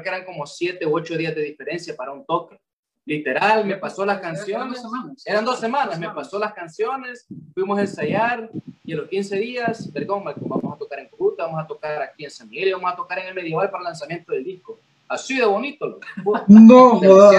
creo 0.00 0.02
que 0.02 0.08
eran 0.16 0.24
como 0.24 0.46
siete 0.46 0.86
u 0.86 0.96
ocho 0.96 1.16
días 1.16 1.34
de 1.34 1.42
diferencia 1.42 1.94
para 1.96 2.12
un 2.12 2.24
toque. 2.24 2.58
Literal, 3.04 3.64
me 3.64 3.76
pasó 3.76 4.04
las 4.04 4.20
canciones. 4.20 4.82
Eran 5.24 5.44
dos 5.44 5.58
semanas, 5.58 5.98
me 5.98 6.10
pasó 6.10 6.38
las 6.38 6.52
canciones, 6.52 7.26
fuimos 7.54 7.78
a 7.78 7.82
ensayar 7.82 8.50
y 8.84 8.92
a 8.92 8.96
los 8.96 9.08
15 9.08 9.36
días, 9.36 9.92
Vergón, 9.92 10.24
vamos 10.24 10.74
a 10.74 10.78
tocar 10.78 10.98
en 10.98 11.08
Cuba, 11.08 11.34
vamos 11.38 11.64
a 11.64 11.66
tocar 11.66 12.02
aquí 12.02 12.24
en 12.24 12.30
San 12.30 12.48
Miguel 12.48 12.68
y 12.68 12.72
vamos 12.72 12.92
a 12.92 12.96
tocar 12.96 13.18
en 13.18 13.28
el 13.28 13.34
Medieval 13.34 13.70
para 13.70 13.80
el 13.80 13.84
lanzamiento 13.84 14.32
del 14.32 14.44
disco. 14.44 14.78
Así 15.08 15.38
de 15.38 15.46
bonito. 15.46 15.98
No, 16.48 17.00
no. 17.00 17.30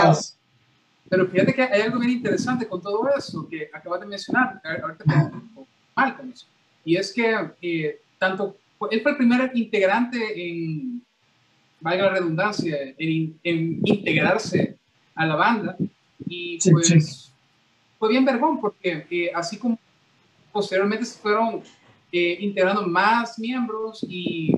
Pero 1.08 1.28
fíjate 1.28 1.54
que 1.54 1.62
hay 1.64 1.82
algo 1.82 2.00
bien 2.00 2.12
interesante 2.12 2.68
con 2.68 2.82
todo 2.82 3.08
eso 3.16 3.48
que 3.48 3.70
acabas 3.74 4.02
de 4.02 4.06
mencionar, 4.08 4.62
ahorita 4.64 5.32
con 6.18 6.32
eso. 6.32 6.46
Y 6.84 6.96
es 6.96 7.14
que 7.14 7.52
eh, 7.62 8.02
tanto 8.18 8.58
él 8.92 9.02
fue 9.02 9.12
el 9.12 9.18
primer 9.18 9.52
integrante 9.54 10.18
en, 10.36 11.04
valga 11.80 12.06
la 12.06 12.14
redundancia, 12.14 12.78
en, 12.98 13.40
integrarse 13.44 14.78
a 15.16 15.26
la 15.26 15.36
banda. 15.36 15.78
Y 16.26 16.60
pues 16.72 17.32
fue 17.98 18.10
bien 18.10 18.26
vergón 18.26 18.60
porque 18.60 19.06
eh, 19.10 19.32
así 19.34 19.58
como 19.58 19.78
posteriormente 20.52 21.06
se 21.06 21.20
fueron 21.20 21.62
eh, 22.12 22.38
integrando 22.40 22.88
más 22.88 23.38
miembros 23.40 24.06
y 24.08 24.56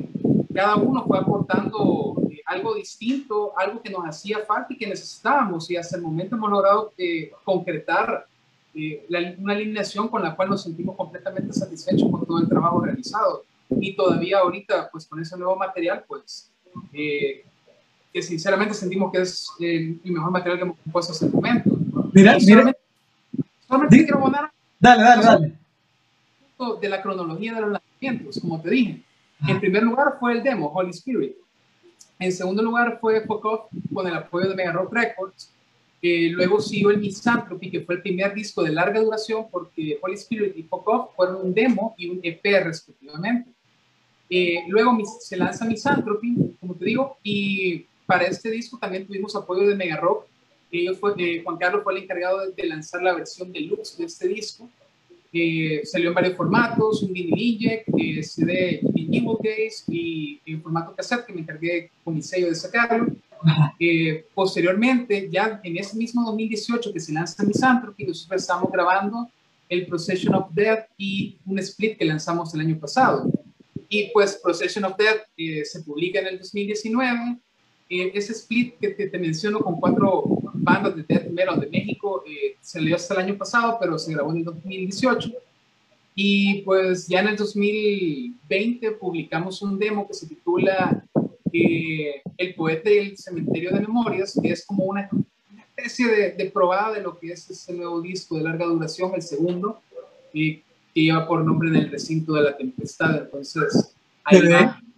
cada 0.54 0.76
uno 0.76 1.06
fue 1.06 1.18
aportando 1.18 2.16
eh, 2.30 2.42
algo 2.46 2.76
distinto, 2.76 3.54
algo 3.58 3.82
que 3.82 3.90
nos 3.90 4.06
hacía 4.06 4.40
falta 4.40 4.74
y 4.74 4.78
que 4.78 4.88
necesitábamos. 4.88 5.70
Y 5.72 5.78
hasta 5.78 5.98
el 5.98 6.04
momento 6.04 6.36
hemos 6.36 6.50
logrado 6.50 6.94
concretar 7.44 8.26
una 9.40 9.54
alineación 9.54 10.08
con 10.08 10.24
la 10.24 10.36
cual 10.36 10.50
nos 10.50 10.64
sentimos 10.64 10.96
completamente 10.96 11.52
satisfechos 11.52 12.10
con 12.10 12.26
todo 12.26 12.40
el 12.40 12.48
trabajo 12.48 12.80
realizado 12.80 13.44
y 13.80 13.96
todavía 13.96 14.40
ahorita, 14.40 14.90
pues 14.92 15.06
con 15.08 15.22
ese 15.22 15.38
nuevo 15.38 15.56
material, 15.56 16.04
pues 16.08 16.52
eh, 16.94 17.44
que 18.14 18.22
sinceramente 18.22 18.74
sentimos 18.74 19.12
que 19.12 19.22
es 19.22 19.50
el, 19.60 20.00
mejor 20.04 20.32
material 20.32 20.58
que 20.58 20.64
hemos 20.64 20.78
compuesto 20.80 21.14
hasta 21.14 21.26
el 21.26 21.32
momento. 21.32 21.78
Mira, 22.14 22.38
mira. 22.40 22.76
Solamente, 23.68 23.98
quiero 23.98 24.18
abonar. 24.18 24.52
Dale, 24.80 25.04
dale, 25.04 25.24
dale. 25.24 25.54
De 26.80 26.90
la 26.90 27.02
cronología 27.02 27.54
de 27.56 27.62
los 27.62 27.72
lanzamientos, 27.72 28.40
como 28.40 28.62
te 28.62 28.70
dije. 28.70 29.02
En 29.48 29.60
primer 29.60 29.84
lugar 29.84 30.18
fue 30.20 30.34
el 30.34 30.44
demo, 30.44 30.68
Holy 30.68 30.92
Spirit. 30.92 31.36
En 32.20 32.32
segundo 32.32 32.62
lugar 32.62 33.00
fue 33.02 33.22
Fuck 33.22 33.70
con 33.92 34.08
el 34.08 34.14
apoyo 34.14 34.50
de 34.50 34.56
Mega 34.56 34.72
Rock 34.72 34.94
Records. 34.94 35.52
Eh, 36.04 36.30
luego 36.32 36.60
siguió 36.60 36.92
el 36.92 37.00
Misanthropy, 37.00 37.72
que 37.72 37.82
fue 37.82 37.96
el 37.96 38.02
primer 38.02 38.34
disco 38.34 38.62
de 38.64 38.72
larga 38.72 39.00
duración, 39.00 39.46
porque 39.52 39.98
Holy 40.02 40.16
Spirit 40.16 40.56
y 40.56 40.64
Fuck 40.64 41.16
fueron 41.16 41.38
un 41.38 41.54
demo 41.54 41.96
y 41.98 42.10
un 42.10 42.20
EP 42.22 42.44
respectivamente. 42.64 43.50
Eh, 44.30 44.64
luego 44.68 44.98
se 45.20 45.36
lanza 45.36 45.66
Misanthropy, 45.66 46.51
como 46.62 46.76
te 46.76 46.86
digo, 46.86 47.18
y 47.24 47.88
para 48.06 48.26
este 48.26 48.52
disco 48.52 48.78
también 48.78 49.06
tuvimos 49.06 49.36
apoyo 49.36 49.68
de 49.68 49.76
Mega 49.76 49.98
Rock. 49.98 50.28
Ellos 50.72 51.00
fue, 51.00 51.14
eh, 51.18 51.42
Juan 51.44 51.58
Carlos 51.58 51.84
fue 51.84 51.98
el 51.98 52.04
encargado 52.04 52.50
de, 52.50 52.68
lanzar 52.68 53.02
la 53.02 53.16
versión 53.16 53.52
deluxe 53.52 53.98
de 53.98 54.06
este 54.06 54.28
disco. 54.28 54.70
Eh, 55.34 55.82
salió 55.86 56.10
en 56.10 56.14
varios 56.14 56.36
formatos, 56.36 57.02
un 57.02 57.12
mini 57.12 57.58
eh, 57.66 58.24
CD 58.24 58.80
en 58.80 59.14
Evil 59.14 59.38
Case 59.42 59.84
y 59.88 60.40
en 60.46 60.62
formato 60.62 60.94
cassette 60.96 61.26
que 61.26 61.34
me 61.34 61.42
encargué 61.42 61.90
con 62.04 62.14
mi 62.14 62.22
sello 62.22 62.48
de 62.48 62.56
sacarlo. 62.56 63.08
posteriormente, 64.36 65.30
ya 65.32 65.60
en 65.64 65.78
ese 65.78 65.98
mismo 65.98 66.24
2018 66.26 66.94
que 66.94 67.00
se 67.00 67.12
lanza 67.12 67.44
Misanthropy, 67.44 68.06
nosotros 68.06 68.42
estamos 68.42 68.72
grabando 68.72 69.30
el 69.68 69.88
Procession 69.88 70.36
of 70.36 70.54
Death 70.54 70.90
y 70.98 71.38
un 71.46 71.58
split 71.58 71.98
que 71.98 72.06
lanzamos 72.06 72.54
el 72.54 72.60
año 72.60 72.78
pasado. 72.78 73.32
Y 73.94 74.10
pues 74.14 74.40
Procession 74.42 74.86
of 74.86 74.96
Death 74.96 75.24
eh, 75.36 75.66
se 75.66 75.84
publica 75.84 76.22
en 76.22 76.28
el 76.28 76.40
2019. 76.40 77.38
Eh, 77.90 78.12
ese 78.14 78.32
split 78.32 78.76
que 78.80 78.88
te, 78.88 79.20
menciono 79.20 79.60
con 79.60 79.82
cuatro 79.82 80.24
bandas 80.54 80.96
de 80.96 81.04
death 81.04 81.30
metal 81.30 81.60
de 81.60 81.68
México 81.68 82.24
eh, 82.26 82.56
salió 82.62 82.96
hasta 82.96 83.16
el 83.16 83.20
año 83.20 83.38
pasado, 83.38 83.78
pero 83.82 84.00
se 84.00 84.14
grabó 84.14 84.32
en 84.32 84.38
el 84.38 84.44
2018. 84.46 85.30
Y 86.16 86.62
pues 86.62 87.06
ya 87.10 87.20
en 87.20 87.28
el 87.28 87.36
2020 87.36 88.92
publicamos 88.92 89.62
un 89.62 89.78
demo 89.78 90.08
que 90.08 90.14
se 90.14 90.26
titula 90.26 91.04
El 91.52 92.56
poeta 92.56 92.90
y 92.90 92.98
el 92.98 93.18
cementerio 93.18 93.72
de 93.74 93.82
memorias, 93.82 94.40
que 94.42 94.54
es 94.54 94.66
como 94.66 94.86
una, 94.86 95.10
especie 95.76 96.08
de, 96.08 96.32
de, 96.32 96.50
probada 96.50 96.94
de 96.94 97.02
lo 97.02 97.20
que 97.20 97.34
es 97.34 97.50
ese 97.50 97.74
nuevo 97.74 98.02
disco 98.02 98.38
de 98.38 98.44
larga 98.44 98.68
duración, 98.68 99.12
el 99.16 99.22
segundo, 99.22 99.82
y 100.34 100.64
que 100.94 101.02
lleva 101.02 101.28
por 101.28 101.44
nombre 101.44 101.70
en 101.70 101.76
el 101.76 101.92
recinto 101.92 102.34
de 102.34 102.44
la 102.44 102.58
tempestad. 102.58 103.18
Entonces, 103.18 103.94
ahí, 104.24 104.42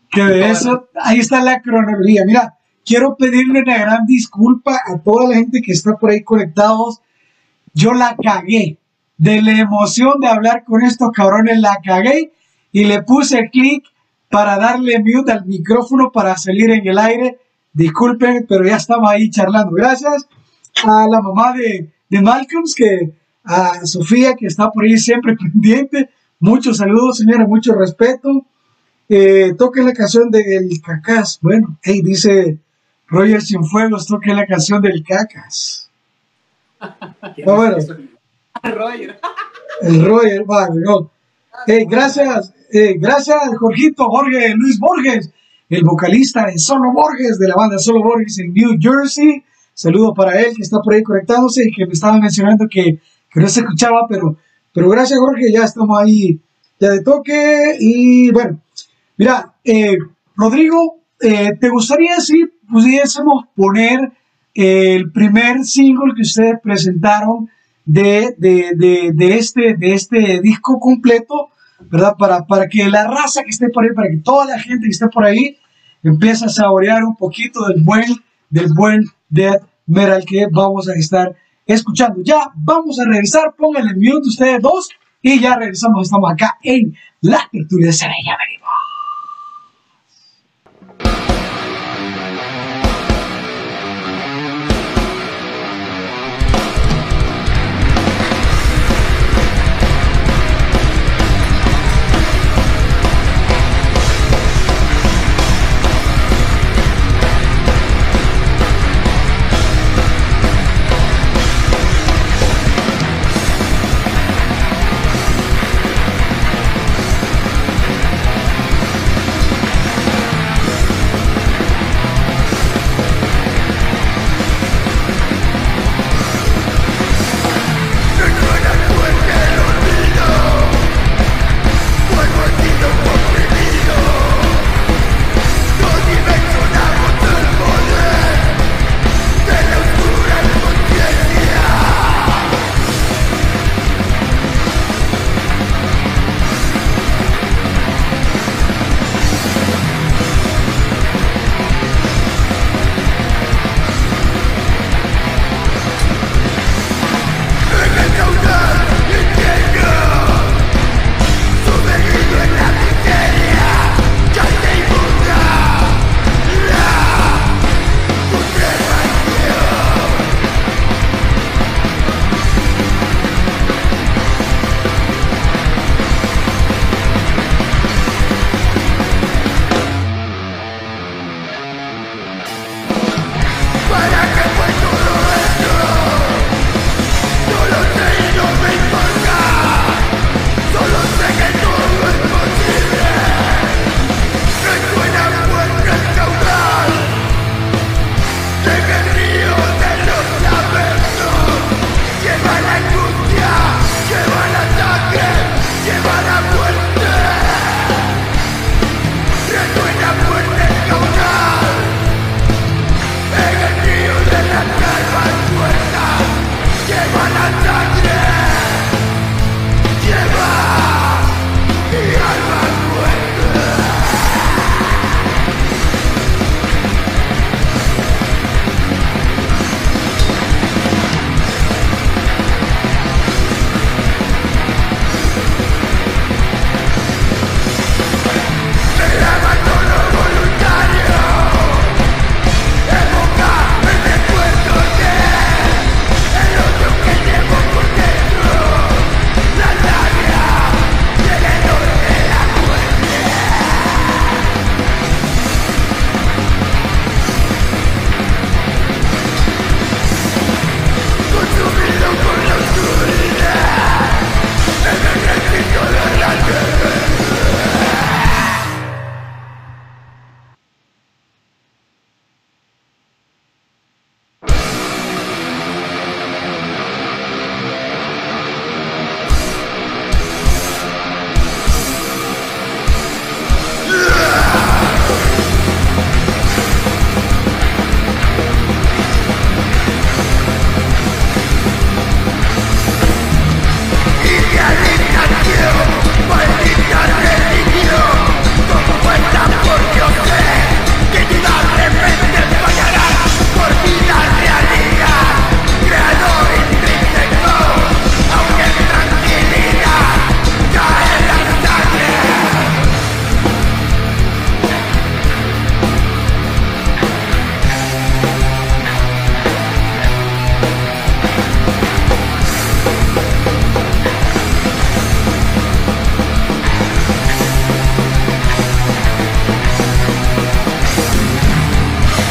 que 0.10 0.24
de 0.24 0.50
eso, 0.50 0.90
ahí 1.02 1.20
está 1.20 1.42
la 1.42 1.62
cronología. 1.62 2.24
Mira, 2.26 2.58
quiero 2.86 3.16
pedirle 3.16 3.62
una 3.62 3.78
gran 3.78 4.06
disculpa 4.06 4.80
a 4.86 5.00
toda 5.00 5.30
la 5.30 5.36
gente 5.36 5.62
que 5.62 5.72
está 5.72 5.98
por 5.98 6.12
ahí 6.12 6.24
conectados. 6.24 7.02
Yo 7.74 7.94
la 7.94 8.16
cagué. 8.16 8.78
De 9.16 9.42
la 9.42 9.58
emoción 9.58 10.20
de 10.20 10.28
hablar 10.28 10.64
con 10.66 10.82
estos 10.82 11.12
cabrones, 11.12 11.60
la 11.60 11.78
cagué 11.84 12.34
y 12.72 12.86
le 12.86 13.04
puse 13.04 13.50
clic 13.52 13.86
para 14.30 14.58
darle 14.58 15.00
mute 15.00 15.32
al 15.32 15.46
micrófono 15.46 16.12
para 16.12 16.36
salir 16.38 16.72
en 16.72 16.86
el 16.88 16.98
aire. 16.98 17.40
Disculpen, 17.72 18.46
pero 18.50 18.66
ya 18.66 18.78
estamos 18.78 19.10
ahí 19.10 19.30
charlando. 19.30 19.72
Gracias 19.72 20.28
a 20.84 21.08
la 21.08 21.22
mamá 21.22 21.54
de, 21.54 21.92
de 22.10 22.22
Malcolms 22.22 22.76
que 22.76 23.14
a 23.44 23.86
Sofía, 23.86 24.36
que 24.36 24.48
está 24.48 24.72
por 24.72 24.86
ahí 24.86 24.98
siempre 24.98 25.36
pendiente. 25.38 26.10
Muchos 26.40 26.78
saludos, 26.78 27.18
señora, 27.18 27.46
mucho 27.46 27.74
respeto. 27.74 28.46
Eh, 29.10 29.54
toque 29.58 29.82
la 29.84 29.94
canción 29.94 30.30
del 30.32 30.70
Cacas. 30.82 31.40
Bueno, 31.42 31.78
hey, 31.84 32.02
dice 32.04 32.58
Roger 33.08 33.42
Cienfuegos, 33.42 34.08
toque 34.08 34.34
la 34.34 34.46
canción 34.46 34.82
del 34.82 35.04
Cacas. 35.04 35.90
bueno. 37.46 37.78
Roger. 38.64 39.20
El 39.82 40.06
Roger, 40.06 40.46
no. 40.76 41.12
Hey, 41.68 41.86
gracias, 41.88 42.54
eh, 42.72 42.96
gracias, 42.98 43.38
Jorgito, 43.60 44.06
Jorge 44.06 44.54
Luis 44.56 44.80
Borges, 44.80 45.30
el 45.70 45.84
vocalista 45.84 46.48
de 46.48 46.58
Solo 46.58 46.92
Borges, 46.92 47.38
de 47.38 47.48
la 47.48 47.56
banda 47.56 47.78
Solo 47.78 48.02
Borges 48.02 48.40
en 48.40 48.54
New 48.54 48.78
Jersey. 48.80 49.44
Saludo 49.74 50.14
para 50.14 50.40
él 50.42 50.56
que 50.56 50.64
está 50.64 50.82
por 50.82 50.94
ahí 50.94 51.04
conectándose 51.04 51.66
y 51.68 51.72
que 51.72 51.86
me 51.86 51.94
estaba 51.94 52.18
mencionando 52.20 52.68
que 52.70 53.00
que 53.34 53.40
no 53.40 53.48
se 53.48 53.62
escuchaba, 53.62 54.06
pero, 54.08 54.38
pero 54.74 54.90
gracias 54.90 55.20
Jorge, 55.20 55.52
ya 55.52 55.64
estamos 55.64 56.00
ahí 56.00 56.40
ya 56.80 56.90
de 56.90 57.02
toque. 57.02 57.78
Y 57.80 58.32
bueno, 58.32 58.60
mira, 59.18 59.54
eh, 59.64 59.98
Rodrigo, 60.36 60.98
eh, 61.22 61.56
¿te 61.60 61.70
gustaría 61.70 62.20
si 62.20 62.46
pudiésemos 62.70 63.46
poner 63.56 64.12
el 64.54 65.12
primer 65.12 65.64
single 65.64 66.14
que 66.16 66.22
ustedes 66.22 66.60
presentaron 66.62 67.50
de, 67.86 68.36
este, 69.20 69.76
de 69.78 69.94
este 69.94 70.42
disco 70.42 70.80
completo, 70.80 71.50
¿verdad? 71.90 72.16
Para, 72.18 72.46
para 72.46 72.68
que 72.68 72.88
la 72.90 73.08
raza 73.08 73.44
que 73.44 73.50
esté 73.50 73.70
por 73.70 73.84
ahí, 73.84 73.94
para 73.94 74.10
que 74.10 74.18
toda 74.18 74.46
la 74.46 74.60
gente 74.60 74.86
que 74.86 74.92
esté 74.92 75.08
por 75.08 75.26
ahí 75.26 75.58
empiece 76.04 76.46
a 76.46 76.50
saborear 76.50 77.04
un 77.04 77.16
poquito 77.16 77.66
del 77.68 77.82
buen, 77.84 78.06
del 78.50 78.74
buen 78.74 79.06
death 79.30 79.64
metal 79.88 80.24
que 80.26 80.48
vamos 80.52 80.88
a 80.88 80.94
estar 80.94 81.36
escuchando. 81.66 82.22
Ya 82.24 82.52
vamos 82.56 83.00
a 83.00 83.06
regresar, 83.06 83.54
pónganle 83.58 83.94
mute 83.96 84.28
ustedes 84.28 84.62
dos 84.62 84.90
y 85.22 85.40
ya 85.40 85.56
regresamos. 85.56 86.04
Estamos 86.04 86.32
acá 86.32 86.58
en 86.64 86.96
la 87.22 87.48
tertulia 87.52 87.88
de 87.88 87.94
Saraya. 87.94 88.38
Venimos. 88.38 88.63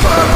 Fuck! 0.02 0.31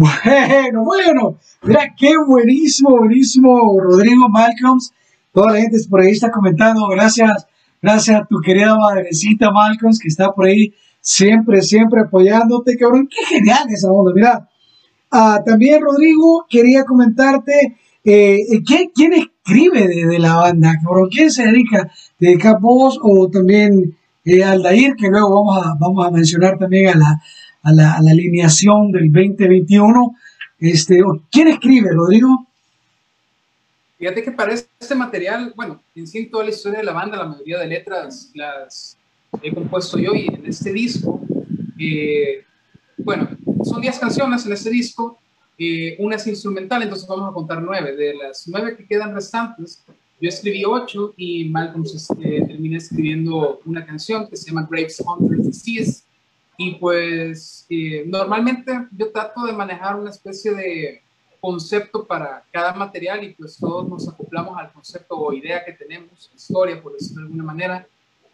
Bueno, 0.00 0.82
bueno, 0.82 1.36
mira 1.62 1.94
qué 1.94 2.14
buenísimo, 2.26 2.96
buenísimo, 2.96 3.78
Rodrigo 3.78 4.30
Malcolms. 4.30 4.94
Toda 5.30 5.52
la 5.52 5.60
gente 5.60 5.76
por 5.90 6.00
ahí 6.00 6.12
está 6.12 6.30
comentando, 6.30 6.88
gracias, 6.88 7.46
gracias 7.82 8.18
a 8.18 8.24
tu 8.24 8.40
querida 8.40 8.74
madrecita 8.78 9.50
Malcolms 9.50 9.98
que 9.98 10.08
está 10.08 10.32
por 10.32 10.46
ahí 10.46 10.72
siempre, 11.02 11.60
siempre 11.60 12.00
apoyándote, 12.00 12.78
cabrón. 12.78 13.10
Qué 13.10 13.26
genial 13.26 13.66
esa 13.68 13.92
onda, 13.92 14.12
mira. 14.14 14.48
Ah, 15.10 15.42
también, 15.44 15.82
Rodrigo, 15.82 16.46
quería 16.48 16.84
comentarte, 16.84 17.76
eh, 18.02 18.38
¿quién, 18.64 19.12
escribe 19.12 19.86
de, 19.86 20.18
la 20.18 20.36
banda, 20.36 20.78
cabrón? 20.82 21.10
¿Quién 21.10 21.30
se 21.30 21.44
dedica? 21.44 21.90
¿Te 22.18 22.24
dedica 22.28 22.56
vos 22.58 22.98
o 23.02 23.28
también 23.28 23.98
eh, 24.24 24.42
Aldair, 24.44 24.94
que 24.96 25.08
luego 25.08 25.44
vamos 25.44 25.66
a, 25.66 25.74
vamos 25.78 26.06
a 26.06 26.10
mencionar 26.10 26.56
también 26.56 26.88
a 26.88 26.94
la, 26.94 27.22
a 27.62 27.72
la, 27.72 27.94
alineación 27.96 28.92
del 28.92 29.12
2021. 29.12 30.16
Este, 30.58 31.00
¿Quién 31.30 31.48
escribe, 31.48 31.90
Rodrigo? 31.92 32.46
Fíjate 33.98 34.22
que 34.22 34.32
para 34.32 34.54
este 34.54 34.94
material, 34.94 35.52
bueno, 35.54 35.82
en 35.94 36.06
sí 36.06 36.26
toda 36.26 36.44
la 36.44 36.50
historia 36.50 36.78
de 36.78 36.84
la 36.84 36.92
banda, 36.92 37.18
la 37.18 37.26
mayoría 37.26 37.58
de 37.58 37.66
letras 37.66 38.30
las 38.34 38.96
he 39.42 39.54
compuesto 39.54 39.98
yo 39.98 40.14
y 40.14 40.26
en 40.26 40.46
este 40.46 40.72
disco, 40.72 41.20
eh, 41.78 42.44
bueno, 42.96 43.28
son 43.64 43.80
10 43.80 43.98
canciones 43.98 44.46
en 44.46 44.52
este 44.52 44.70
disco, 44.70 45.18
eh, 45.62 45.94
una 45.98 46.16
es 46.16 46.26
instrumental, 46.26 46.82
entonces 46.82 47.06
vamos 47.06 47.30
a 47.30 47.34
contar 47.34 47.62
nueve. 47.62 47.94
De 47.94 48.14
las 48.14 48.48
nueve 48.48 48.78
que 48.78 48.86
quedan 48.86 49.14
restantes, 49.14 49.84
yo 50.18 50.28
escribí 50.30 50.64
ocho 50.64 51.12
y 51.18 51.50
Malcolm 51.50 51.84
eh, 52.22 52.46
termina 52.46 52.78
escribiendo 52.78 53.60
una 53.66 53.84
canción 53.84 54.26
que 54.26 54.38
se 54.38 54.48
llama 54.48 54.66
Graves 54.70 55.02
Under 55.06 55.38
Disease, 55.38 56.02
y 56.62 56.72
pues 56.72 57.64
eh, 57.70 58.04
normalmente 58.06 58.70
yo 58.94 59.10
trato 59.10 59.46
de 59.46 59.52
manejar 59.54 59.96
una 59.96 60.10
especie 60.10 60.52
de 60.52 61.00
concepto 61.40 62.06
para 62.06 62.44
cada 62.52 62.74
material 62.74 63.24
y 63.24 63.30
pues 63.32 63.56
todos 63.56 63.88
nos 63.88 64.06
acoplamos 64.06 64.58
al 64.58 64.70
concepto 64.70 65.16
o 65.16 65.32
idea 65.32 65.64
que 65.64 65.72
tenemos, 65.72 66.30
historia 66.36 66.82
por 66.82 66.92
decirlo 66.92 67.22
de 67.22 67.26
alguna 67.28 67.44
manera. 67.44 67.86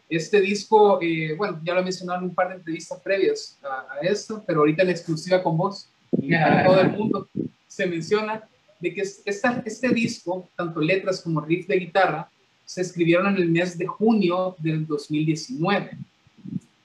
Este 0.08 0.40
disco, 0.40 0.98
eh, 1.00 1.36
bueno, 1.36 1.60
ya 1.62 1.74
lo 1.74 1.80
he 1.82 1.84
mencionado 1.84 2.18
en 2.18 2.24
un 2.24 2.34
par 2.34 2.48
de 2.48 2.56
entrevistas 2.56 2.98
previas 2.98 3.56
a, 3.62 4.00
esto, 4.00 4.42
pero 4.44 4.58
ahorita 4.58 4.82
en 4.82 4.90
exclusiva 4.90 5.40
con 5.40 5.56
vos 5.56 5.88
y 6.10 6.32
para 6.32 6.64
todo 6.66 6.80
el 6.80 6.90
mundo 6.90 7.28
se 7.68 7.86
menciona 7.86 8.42
de 8.80 8.92
que 8.92 9.02
esta, 9.02 9.62
este 9.64 9.90
disco, 9.90 10.48
tanto 10.56 10.80
letras 10.80 11.20
como 11.20 11.42
riff 11.42 11.68
de 11.68 11.78
guitarra, 11.78 12.28
se 12.64 12.80
escribieron 12.80 13.28
en 13.28 13.36
el 13.36 13.50
mes 13.50 13.78
de 13.78 13.86
junio 13.86 14.56
del 14.58 14.84
2019. 14.84 15.96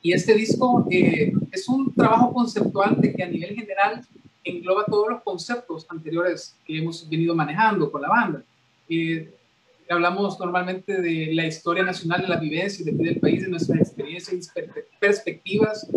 Y 0.02 0.14
este 0.14 0.34
disco 0.34 0.88
eh, 0.90 1.32
es 1.52 1.68
un 1.68 1.94
trabajo 1.94 2.34
conceptual 2.34 3.00
de 3.00 3.14
que 3.14 3.24
a 3.24 3.28
nivel 3.28 3.56
general 3.56 4.02
engloba 4.44 4.86
todos 4.86 5.10
los 5.10 5.22
conceptos 5.22 5.86
anteriores 5.90 6.56
que 6.66 6.80
hemos 6.80 7.08
venido 7.08 7.36
manejando 7.36 7.92
con 7.92 8.02
la 8.02 8.10
banda. 8.10 8.44
Eh, 8.90 9.32
hablamos 9.90 10.40
normalmente 10.40 11.02
de 11.02 11.34
la 11.34 11.46
historia 11.46 11.84
nacional, 11.84 12.22
de 12.22 12.28
la 12.28 12.40
vivencia 12.40 12.84
de 12.84 12.92
del 12.92 13.20
país, 13.20 13.44
de 13.44 13.50
nuestras 13.50 13.80
experiencias 13.80 14.50
y 14.50 14.62
perspectivas 15.00 15.88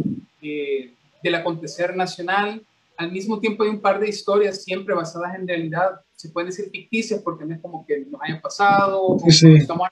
eh, 0.43 0.93
del 1.23 1.35
acontecer 1.37 1.97
nacional. 1.97 2.63
Al 2.97 3.11
mismo 3.11 3.41
tiempo 3.41 3.63
hay 3.63 3.71
un 3.71 3.81
par 3.81 3.99
de 3.99 4.09
historias 4.09 4.63
siempre 4.63 4.95
basadas 4.95 5.35
en 5.35 5.49
realidad, 5.49 6.01
se 6.15 6.29
pueden 6.29 6.51
decir 6.51 6.71
ficticias 6.71 7.21
porque 7.23 7.45
no 7.45 7.55
es 7.55 7.61
como 7.61 7.85
que 7.87 8.01
nos 8.01 8.21
hayan 8.23 8.41
pasado, 8.41 9.01
o 9.03 9.19
estamos 9.29 9.89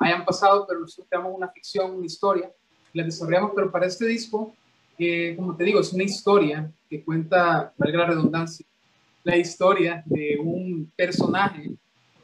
hayan 0.00 0.24
pasado, 0.24 0.66
pero 0.66 0.80
nosotros 0.80 1.06
creamos 1.08 1.36
una 1.36 1.48
ficción, 1.48 1.92
una 1.92 2.06
historia, 2.06 2.50
la 2.92 3.04
desarrollamos, 3.04 3.52
pero 3.54 3.70
para 3.70 3.86
este 3.86 4.06
disco, 4.06 4.54
eh, 4.98 5.34
como 5.36 5.54
te 5.54 5.64
digo, 5.64 5.78
es 5.80 5.92
una 5.92 6.04
historia 6.04 6.72
que 6.88 7.04
cuenta, 7.04 7.72
valga 7.76 7.98
la 7.98 8.06
redundancia, 8.06 8.66
la 9.22 9.36
historia 9.36 10.02
de 10.06 10.38
un 10.42 10.90
personaje 10.96 11.70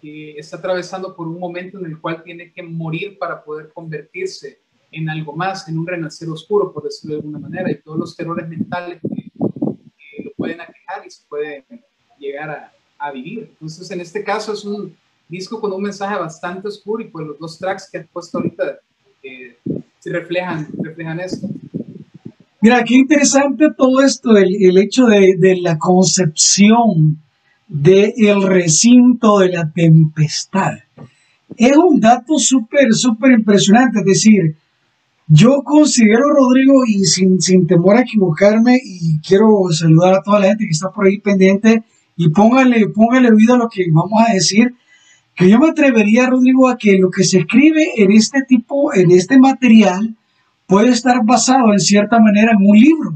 que 0.01 0.39
está 0.39 0.57
atravesando 0.57 1.15
por 1.15 1.29
un 1.29 1.39
momento 1.39 1.79
en 1.79 1.87
el 1.87 2.01
cual 2.01 2.23
tiene 2.23 2.51
que 2.53 2.63
morir 2.63 3.19
para 3.19 3.45
poder 3.45 3.71
convertirse 3.73 4.61
en 4.91 5.11
algo 5.11 5.35
más, 5.35 5.69
en 5.69 5.79
un 5.79 5.87
renacer 5.87 6.29
oscuro, 6.31 6.73
por 6.73 6.85
decirlo 6.85 7.17
de 7.17 7.21
alguna 7.21 7.39
manera, 7.39 7.71
y 7.71 7.81
todos 7.83 7.99
los 7.99 8.17
terrores 8.17 8.49
mentales 8.49 9.01
que, 9.03 9.27
lo 10.25 10.33
pueden 10.33 10.61
aquejar 10.61 11.07
y 11.07 11.11
se 11.11 11.25
pueden 11.29 11.65
llegar 12.19 12.51
a, 12.51 12.73
a 12.99 13.11
vivir. 13.13 13.51
Entonces, 13.53 13.91
en 13.91 14.01
este 14.01 14.25
caso 14.25 14.55
es 14.55 14.65
un 14.65 14.97
disco 15.29 15.61
con 15.61 15.73
un 15.73 15.83
mensaje 15.83 16.19
bastante 16.19 16.69
oscuro 16.69 17.03
y 17.03 17.09
pues 17.09 17.27
los 17.27 17.39
dos 17.39 17.59
tracks 17.59 17.89
que 17.91 17.99
has 17.99 18.07
puesto 18.07 18.39
ahorita 18.39 18.79
eh, 19.23 19.57
reflejan, 20.05 20.69
reflejan 20.83 21.21
esto. 21.21 21.49
Mira, 22.61 22.83
qué 22.85 22.95
interesante 22.95 23.69
todo 23.77 24.03
esto, 24.03 24.37
el, 24.37 24.57
el 24.61 24.79
hecho 24.79 25.07
de, 25.07 25.37
de, 25.39 25.57
la 25.57 25.79
concepción 25.79 27.19
del 27.69 28.13
el 28.17 28.43
recinto 28.43 29.39
de 29.39 29.51
la 29.51 29.71
tempestad. 29.71 30.79
Es 31.57 31.77
un 31.77 32.01
dato 32.01 32.39
súper, 32.39 32.93
súper 32.93 33.33
impresionante. 33.33 34.01
Es 34.01 34.05
decir, 34.05 34.57
yo 35.29 35.63
considero, 35.65 36.31
Rodrigo, 36.31 36.85
y 36.87 37.05
sin, 37.05 37.41
sin 37.41 37.67
temor 37.67 37.97
a 37.97 38.03
equivocarme, 38.03 38.81
y 38.83 39.19
quiero 39.21 39.69
saludar 39.71 40.15
a 40.15 40.23
toda 40.23 40.41
la 40.41 40.47
gente 40.49 40.65
que 40.65 40.71
está 40.71 40.91
por 40.91 41.07
ahí 41.07 41.19
pendiente, 41.19 41.83
y 42.17 42.29
póngale, 42.31 42.89
póngale 42.89 43.31
oído 43.31 43.55
a 43.55 43.59
lo 43.59 43.69
que 43.69 43.85
vamos 43.91 44.23
a 44.27 44.33
decir, 44.33 44.75
que 45.37 45.51
yo 45.51 45.59
me 45.59 45.69
atrevería, 45.69 46.27
Rodrigo, 46.27 46.69
a 46.69 46.79
que 46.79 46.97
lo 46.99 47.11
que 47.11 47.23
se 47.23 47.41
escribe 47.41 47.93
en 47.97 48.11
este 48.11 48.43
tipo, 48.43 48.95
en 48.95 49.11
este 49.11 49.39
material, 49.39 50.17
puede 50.67 50.89
estar 50.89 51.23
basado 51.25 51.73
en 51.73 51.79
cierta 51.79 52.19
manera 52.19 52.53
en 52.53 52.67
un 52.67 52.77
libro 52.77 53.15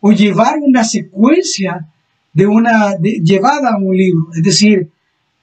o 0.00 0.10
llevar 0.10 0.58
una 0.60 0.82
secuencia 0.82 1.86
de 2.32 2.46
una 2.46 2.96
llevada 2.96 3.74
a 3.74 3.78
un 3.78 3.94
libro, 3.94 4.28
es 4.34 4.42
decir, 4.42 4.88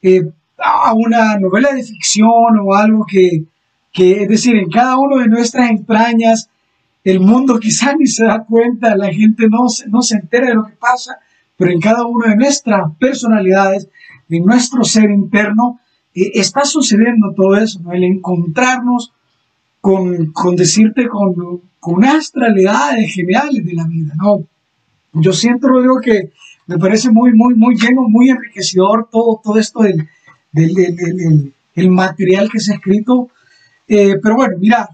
eh, 0.02 0.24
a 0.58 0.94
una 0.94 1.38
novela 1.38 1.72
de 1.72 1.84
ficción 1.84 2.60
o 2.62 2.74
algo 2.74 3.06
que, 3.06 3.44
que, 3.94 4.24
es 4.24 4.28
decir, 4.28 4.56
en 4.58 4.70
cada 4.70 4.98
uno 4.98 5.20
de 5.20 5.28
nuestras 5.28 5.70
entrañas, 5.70 6.50
el 7.04 7.20
mundo 7.20 7.60
quizá 7.62 7.96
ni 7.96 8.08
se 8.08 8.26
da 8.26 8.44
cuenta, 8.44 8.98
la 8.98 9.14
gente 9.14 9.48
no, 9.48 9.68
no 9.88 10.02
se 10.02 10.16
entera 10.16 10.48
de 10.48 10.56
lo 10.56 10.66
que 10.66 10.74
pasa, 10.74 11.20
pero 11.56 11.72
en 11.72 11.80
cada 11.80 12.06
una 12.06 12.32
de 12.32 12.38
nuestras 12.38 12.92
personalidades 12.98 13.88
en 14.30 14.46
nuestro 14.46 14.84
ser 14.84 15.10
interno, 15.10 15.80
eh, 16.14 16.32
está 16.36 16.66
sucediendo 16.66 17.34
todo 17.36 17.58
eso, 17.58 17.80
el 17.92 18.04
encontrarnos 18.04 19.12
con, 19.82 20.32
con 20.32 20.56
decirte, 20.56 21.08
con, 21.08 21.34
con 21.80 21.96
unas 21.96 22.32
realidades 22.34 23.14
geniales 23.14 23.66
de 23.66 23.74
la 23.74 23.86
vida, 23.86 24.14
¿no? 24.16 24.44
Yo 25.14 25.34
siento, 25.34 25.68
Rodrigo, 25.68 26.00
que 26.00 26.32
me 26.68 26.78
parece 26.78 27.10
muy, 27.10 27.34
muy, 27.34 27.56
muy 27.56 27.76
lleno, 27.76 28.08
muy 28.08 28.30
enriquecedor 28.30 29.10
todo, 29.12 29.42
todo 29.44 29.58
esto 29.58 29.82
del, 29.82 30.08
del, 30.52 31.54
el 31.76 31.90
material 31.90 32.50
que 32.52 32.60
se 32.60 32.74
ha 32.74 32.76
escrito. 32.76 33.30
Eh, 33.88 34.18
pero 34.22 34.36
bueno, 34.36 34.58
mira, 34.60 34.88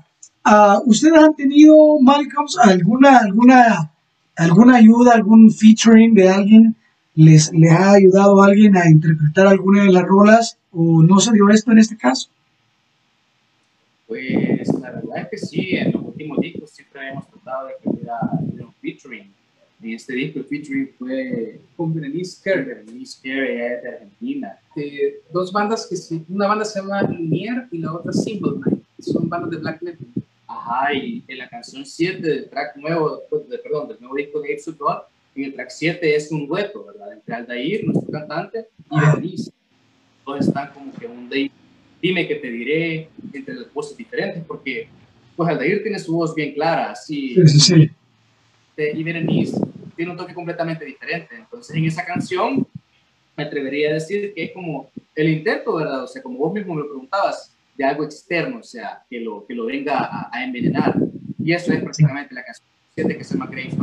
uh, 0.45 0.89
¿ustedes 0.89 1.21
han 1.21 1.35
tenido, 1.35 1.75
Malcolm, 1.99 2.47
alguna, 2.63 3.17
alguna, 3.17 3.91
alguna 4.37 4.75
ayuda, 4.77 5.13
algún 5.13 5.51
featuring 5.51 6.13
de 6.13 6.29
alguien 6.29 6.75
les, 7.15 7.51
ha 7.71 7.93
ayudado 7.93 8.41
a 8.41 8.47
alguien 8.47 8.75
a 8.75 8.89
interpretar 8.89 9.47
alguna 9.47 9.83
de 9.83 9.91
las 9.91 10.03
rolas 10.03 10.57
o 10.71 11.01
no 11.01 11.19
se 11.19 11.31
dio 11.31 11.49
esto 11.49 11.71
en 11.71 11.79
este 11.79 11.97
caso? 11.97 12.29
Pues 14.07 14.67
la 14.79 14.91
verdad 14.91 15.17
es 15.17 15.27
que 15.29 15.37
sí, 15.37 15.75
en 15.75 15.93
los 15.93 16.03
últimos 16.03 16.39
discos 16.39 16.69
siempre 16.69 17.09
hemos 17.09 17.27
tratado 17.29 17.67
de 17.67 17.73
que 17.81 17.89
hubiera 17.89 18.19
un 18.31 18.73
featuring. 18.81 19.31
En 19.81 19.93
este 19.93 20.13
disco 20.13 20.39
el 20.39 20.45
featuring 20.45 20.89
fue 20.97 21.59
con 21.75 21.93
Berenice 21.93 22.37
Kerr. 22.43 22.65
Berenice 22.65 23.19
Kerr, 23.21 23.43
es 23.43 23.83
de 23.83 23.89
Argentina. 23.89 24.59
Dos 25.31 25.51
bandas 25.51 25.87
que 25.87 26.21
una 26.29 26.47
banda 26.47 26.65
se 26.65 26.79
llama 26.79 27.01
Lumiere 27.03 27.67
y 27.71 27.79
la 27.79 27.93
otra 27.93 28.11
Simple 28.11 28.53
Night. 28.65 28.83
Son 28.99 29.29
bandas 29.29 29.51
de 29.51 29.57
black 29.57 29.81
metal. 29.81 30.07
Ajá, 30.47 30.93
y 30.93 31.23
en 31.27 31.37
la 31.37 31.49
canción 31.49 31.85
7 31.85 32.21
del 32.21 32.49
track 32.49 32.77
nuevo, 32.77 33.21
pues, 33.29 33.47
de, 33.49 33.57
perdón, 33.57 33.87
del 33.87 33.99
nuevo 33.99 34.15
disco 34.15 34.39
de 34.41 34.53
Apes 34.53 34.67
en 35.35 35.43
el 35.43 35.53
track 35.53 35.69
7 35.69 36.15
es 36.15 36.31
un 36.31 36.47
dueto, 36.47 36.85
¿verdad? 36.85 37.13
Entre 37.13 37.35
Aldair, 37.35 37.85
nuestro 37.85 38.11
cantante, 38.11 38.67
y 38.89 38.99
Berenice. 38.99 39.51
Todos 40.23 40.47
están 40.47 40.71
como 40.73 40.93
que 40.93 41.05
un 41.05 41.29
dime 42.01 42.27
que 42.27 42.35
te 42.35 42.49
diré 42.49 43.09
entre 43.33 43.55
las 43.55 43.73
voces 43.73 43.97
diferentes, 43.97 44.43
porque 44.45 44.87
pues 45.35 45.49
Aldair 45.49 45.83
tiene 45.83 45.99
su 45.99 46.15
voz 46.15 46.33
bien 46.33 46.53
clara, 46.53 46.91
así. 46.91 47.35
Sí, 47.35 47.47
sí, 47.47 47.59
sí. 47.59 47.91
Y 48.77 49.03
Berenice 49.03 49.57
tiene 49.95 50.11
un 50.11 50.17
toque 50.17 50.33
completamente 50.33 50.85
diferente. 50.85 51.35
Entonces, 51.35 51.75
en 51.75 51.85
esa 51.85 52.05
canción, 52.05 52.65
me 53.37 53.43
atrevería 53.43 53.89
a 53.89 53.93
decir 53.93 54.33
que 54.33 54.45
es 54.45 54.51
como 54.51 54.89
el 55.13 55.29
intento, 55.29 55.75
¿verdad? 55.75 56.03
O 56.03 56.07
sea, 56.07 56.21
como 56.21 56.39
vos 56.39 56.53
mismo 56.53 56.73
me 56.73 56.81
lo 56.81 56.87
preguntabas, 56.87 57.55
de 57.75 57.83
algo 57.83 58.05
externo, 58.05 58.59
o 58.59 58.63
sea, 58.63 59.03
que 59.09 59.19
lo, 59.19 59.45
que 59.45 59.53
lo 59.53 59.65
venga 59.65 59.99
a, 59.99 60.29
a 60.31 60.45
envenenar. 60.45 60.95
Y 61.43 61.51
eso 61.51 61.73
es 61.73 61.83
prácticamente 61.83 62.33
la 62.33 62.43
canción 62.43 63.17
que 63.17 63.23
se 63.23 63.33
llama 63.33 63.49
Grace 63.51 63.75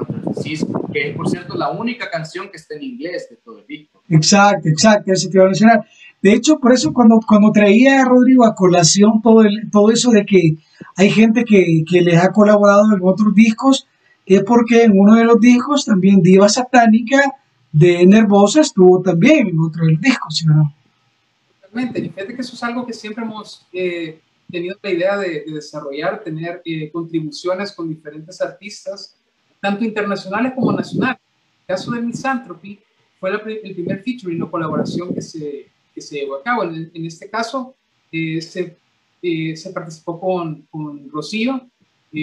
que 0.92 1.11
es 1.11 1.16
por 1.16 1.29
cierto 1.29 1.55
la 1.57 1.71
única 1.71 2.11
canción 2.11 2.51
que 2.51 2.57
está 2.57 2.75
en 2.75 2.83
inglés 2.83 3.29
de 3.31 3.37
todo 3.37 3.59
el 3.59 3.66
disco. 3.66 4.03
Exacto, 4.09 4.68
exacto, 4.68 5.12
eso 5.12 5.29
te 5.29 5.37
iba 5.37 5.45
a 5.45 5.49
mencionar. 5.49 5.87
De 6.21 6.33
hecho, 6.33 6.59
por 6.61 6.73
eso 6.73 6.92
cuando, 6.92 7.21
cuando 7.27 7.51
traía 7.51 8.01
a 8.01 8.05
Rodrigo 8.05 8.45
a 8.45 8.55
colación 8.55 9.21
todo, 9.23 9.42
el, 9.42 9.71
todo 9.71 9.90
eso 9.90 10.11
de 10.11 10.25
que 10.25 10.57
hay 10.97 11.11
gente 11.11 11.45
que, 11.45 11.85
que 11.88 12.01
les 12.01 12.16
ha 12.23 12.31
colaborado 12.31 12.95
en 12.95 13.01
otros 13.03 13.35
discos, 13.35 13.87
es 14.27 14.42
porque 14.45 14.85
en 14.85 14.99
uno 14.99 15.16
de 15.16 15.25
los 15.25 15.40
discos 15.40 15.85
también 15.85 16.23
Diva 16.23 16.49
Satánica 16.49 17.21
de 17.73 18.07
Nervosa 18.07 18.61
estuvo 18.61 19.01
también 19.03 19.49
en 19.49 19.59
otro 19.59 19.85
de 19.85 19.92
los 19.92 20.01
discos, 20.01 20.37
¿sí 20.37 20.47
no? 20.47 20.75
Totalmente, 21.61 22.01
y 22.01 22.11
fíjate 22.11 22.35
que 22.35 22.42
eso 22.42 22.55
es 22.55 22.62
algo 22.62 22.87
que 22.87 22.92
siempre 22.92 23.25
hemos 23.25 23.66
eh, 23.73 24.21
tenido 24.51 24.77
la 24.83 24.90
idea 24.90 25.16
de, 25.16 25.45
desarrollar, 25.47 26.23
tener 26.23 26.61
eh, 26.64 26.90
contribuciones 26.90 27.73
con 27.73 27.88
diferentes 27.88 28.40
artistas, 28.40 29.16
tanto 29.62 29.85
internacionales 29.85 30.53
como 30.55 30.72
nacionales. 30.72 31.20
El 31.61 31.77
caso 31.77 31.92
de 31.92 32.03
Misanthropy 32.03 32.81
fue 33.20 33.31
el 33.31 33.75
primer 33.75 34.03
featuring 34.03 34.42
o 34.42 34.51
colaboración 34.51 35.14
que 35.14 35.22
se, 35.22 35.68
que 35.94 36.01
se 36.01 36.16
llevó 36.16 36.37
a 36.37 36.42
cabo. 36.42 36.64
En, 36.64 36.90
en 36.92 37.07
este 37.07 37.31
caso, 37.31 37.77
eh, 38.11 38.42
se, 38.42 38.77
se, 39.22 39.70
participó 39.72 40.18
con, 40.18 40.66
con 40.68 41.09
Rocío, 41.09 41.68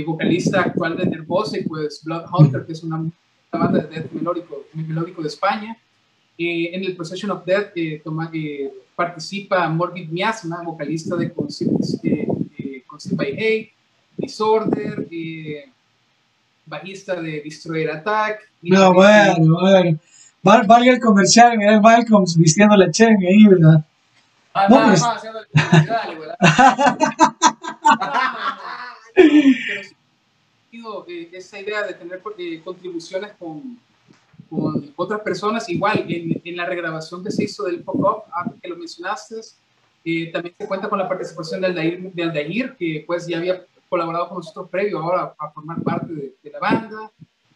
vocalista 0.06 0.62
actual 0.62 0.98
de 0.98 1.06
Nervosa, 1.06 1.58
y 1.58 1.64
pues 1.64 2.04
Blood 2.04 2.26
Hunter, 2.32 2.66
que 2.66 2.74
es 2.74 2.84
una 2.84 3.10
banda 3.52 3.80
de 3.80 3.88
death 3.88 4.12
melódico, 4.12 4.66
melódico 4.74 5.22
de 5.22 5.30
España. 5.30 5.78
Eh, 6.38 6.70
en 6.74 6.84
el 6.84 6.96
Procession 6.96 7.32
of 7.32 7.46
Death 7.46 7.72
eh, 7.76 8.02
toma, 8.04 8.30
eh, 8.34 8.72
participa 8.96 9.68
Morbid 9.70 10.10
Miasma, 10.10 10.62
vocalista 10.64 11.16
de 11.16 11.32
Concept, 11.32 11.72
by 13.12 13.32
Hate, 13.32 13.72
Disorder, 14.18 15.08
bajista 16.70 17.16
de 17.22 17.42
Destroyer 17.42 17.92
Attack. 17.92 18.50
No, 18.62 18.94
bueno, 18.94 19.58
bueno. 19.60 20.00
valga 20.44 20.92
el 20.94 21.00
comercial, 21.00 21.58
mira 21.58 21.74
el 21.74 21.82
Malcolm 21.82 22.26
vistiendo 22.38 22.78
la 22.78 22.90
chen 22.92 23.18
ahí, 23.28 23.46
¿verdad? 23.48 23.84
Ah, 24.54 24.68
no, 24.70 24.80
no, 24.80 24.88
pues... 24.88 25.02
no, 25.02 25.12
haciendo 25.12 25.40
el 25.40 25.48
comercial, 25.48 26.20
¿verdad? 26.20 26.38
Eh, 31.08 31.30
esa 31.34 31.60
idea 31.60 31.84
de 31.84 31.94
tener 31.94 32.22
eh, 32.38 32.62
contribuciones 32.64 33.32
con, 33.38 33.78
con, 34.50 34.94
otras 34.96 35.20
personas, 35.22 35.68
igual 35.70 36.06
en, 36.08 36.42
en, 36.44 36.56
la 36.56 36.66
regrabación 36.66 37.24
que 37.24 37.32
se 37.32 37.44
hizo 37.44 37.64
del 37.64 37.82
pop-up, 37.82 38.24
ah, 38.32 38.50
que 38.62 38.70
lo 38.70 38.78
mencionaste, 38.78 39.42
eh, 40.06 40.32
también 40.32 40.56
se 40.58 40.68
cuenta 40.68 40.88
con 40.88 41.00
la 41.00 41.08
participación 41.08 41.62
de 41.62 41.68
Aldair, 41.68 42.14
de 42.14 42.24
Aldair, 42.24 42.76
que 42.78 43.04
pues 43.06 43.28
ya 43.28 43.38
había 43.38 43.66
colaborado 43.90 44.30
con 44.30 44.38
nosotros 44.38 44.70
previo 44.70 45.00
ahora 45.00 45.36
a, 45.38 45.52
formar 45.52 45.82
parte 45.84 46.14
de, 46.14 46.52
la 46.52 46.60
banda, 46.60 47.12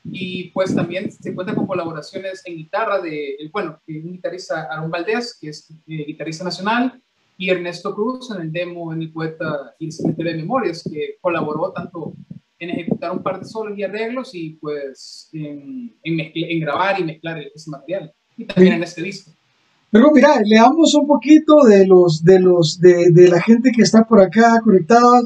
y 0.05 0.49
pues 0.49 0.75
también 0.75 1.11
se 1.11 1.33
cuenta 1.33 1.55
con 1.55 1.65
colaboraciones 1.65 2.41
en 2.45 2.57
guitarra 2.57 2.99
de, 2.99 3.35
el, 3.35 3.49
bueno, 3.49 3.79
un 3.87 4.11
guitarrista 4.11 4.67
Aaron 4.69 4.91
Valdés, 4.91 5.37
que 5.39 5.49
es 5.49 5.73
guitarrista 5.85 6.43
nacional, 6.43 7.01
y 7.37 7.49
Ernesto 7.49 7.95
Cruz 7.95 8.31
en 8.31 8.41
el 8.41 8.51
demo 8.51 8.93
en 8.93 9.01
el 9.01 9.11
poeta 9.11 9.75
y 9.79 9.85
el 9.85 9.91
cementerio 9.91 10.31
de 10.33 10.37
memorias, 10.39 10.83
que 10.83 11.17
colaboró 11.21 11.71
tanto 11.71 12.13
en 12.59 12.69
ejecutar 12.69 13.11
un 13.11 13.23
par 13.23 13.39
de 13.39 13.45
solos 13.45 13.77
y 13.77 13.83
arreglos 13.83 14.33
y 14.33 14.51
pues 14.51 15.29
en, 15.33 15.95
en, 16.03 16.59
grabar 16.59 16.99
y 16.99 17.03
mezclar 17.03 17.39
ese 17.53 17.69
material. 17.69 18.13
Y 18.37 18.45
también 18.45 18.75
en 18.75 18.83
este 18.83 19.01
disco. 19.01 19.31
Pero 19.91 20.11
mira, 20.11 20.41
leamos 20.43 20.95
un 20.95 21.05
poquito 21.05 21.63
de 21.63 21.85
los 21.85 22.23
de 22.23 22.39
los 22.39 22.79
de, 22.79 23.11
de, 23.11 23.27
la 23.27 23.39
gente 23.41 23.71
que 23.71 23.83
está 23.83 24.05
por 24.05 24.19
acá 24.19 24.59
conectada. 24.63 25.21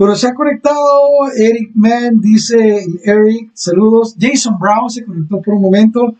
Pero 0.00 0.16
se 0.16 0.28
ha 0.28 0.34
conectado 0.34 1.30
Eric 1.36 1.72
Mann, 1.74 2.22
dice 2.22 2.86
Eric, 3.04 3.50
saludos. 3.52 4.16
Jason 4.18 4.58
Brown 4.58 4.88
se 4.88 5.04
conectó 5.04 5.42
por 5.42 5.52
un 5.52 5.60
momento. 5.60 6.14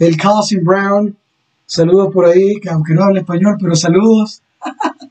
El 0.00 0.16
Calvin 0.16 0.64
Brown, 0.64 1.16
saludos 1.64 2.12
por 2.12 2.26
ahí, 2.26 2.56
que 2.60 2.68
aunque 2.68 2.92
no 2.92 3.04
habla 3.04 3.20
español, 3.20 3.56
pero 3.60 3.76
saludos. 3.76 4.42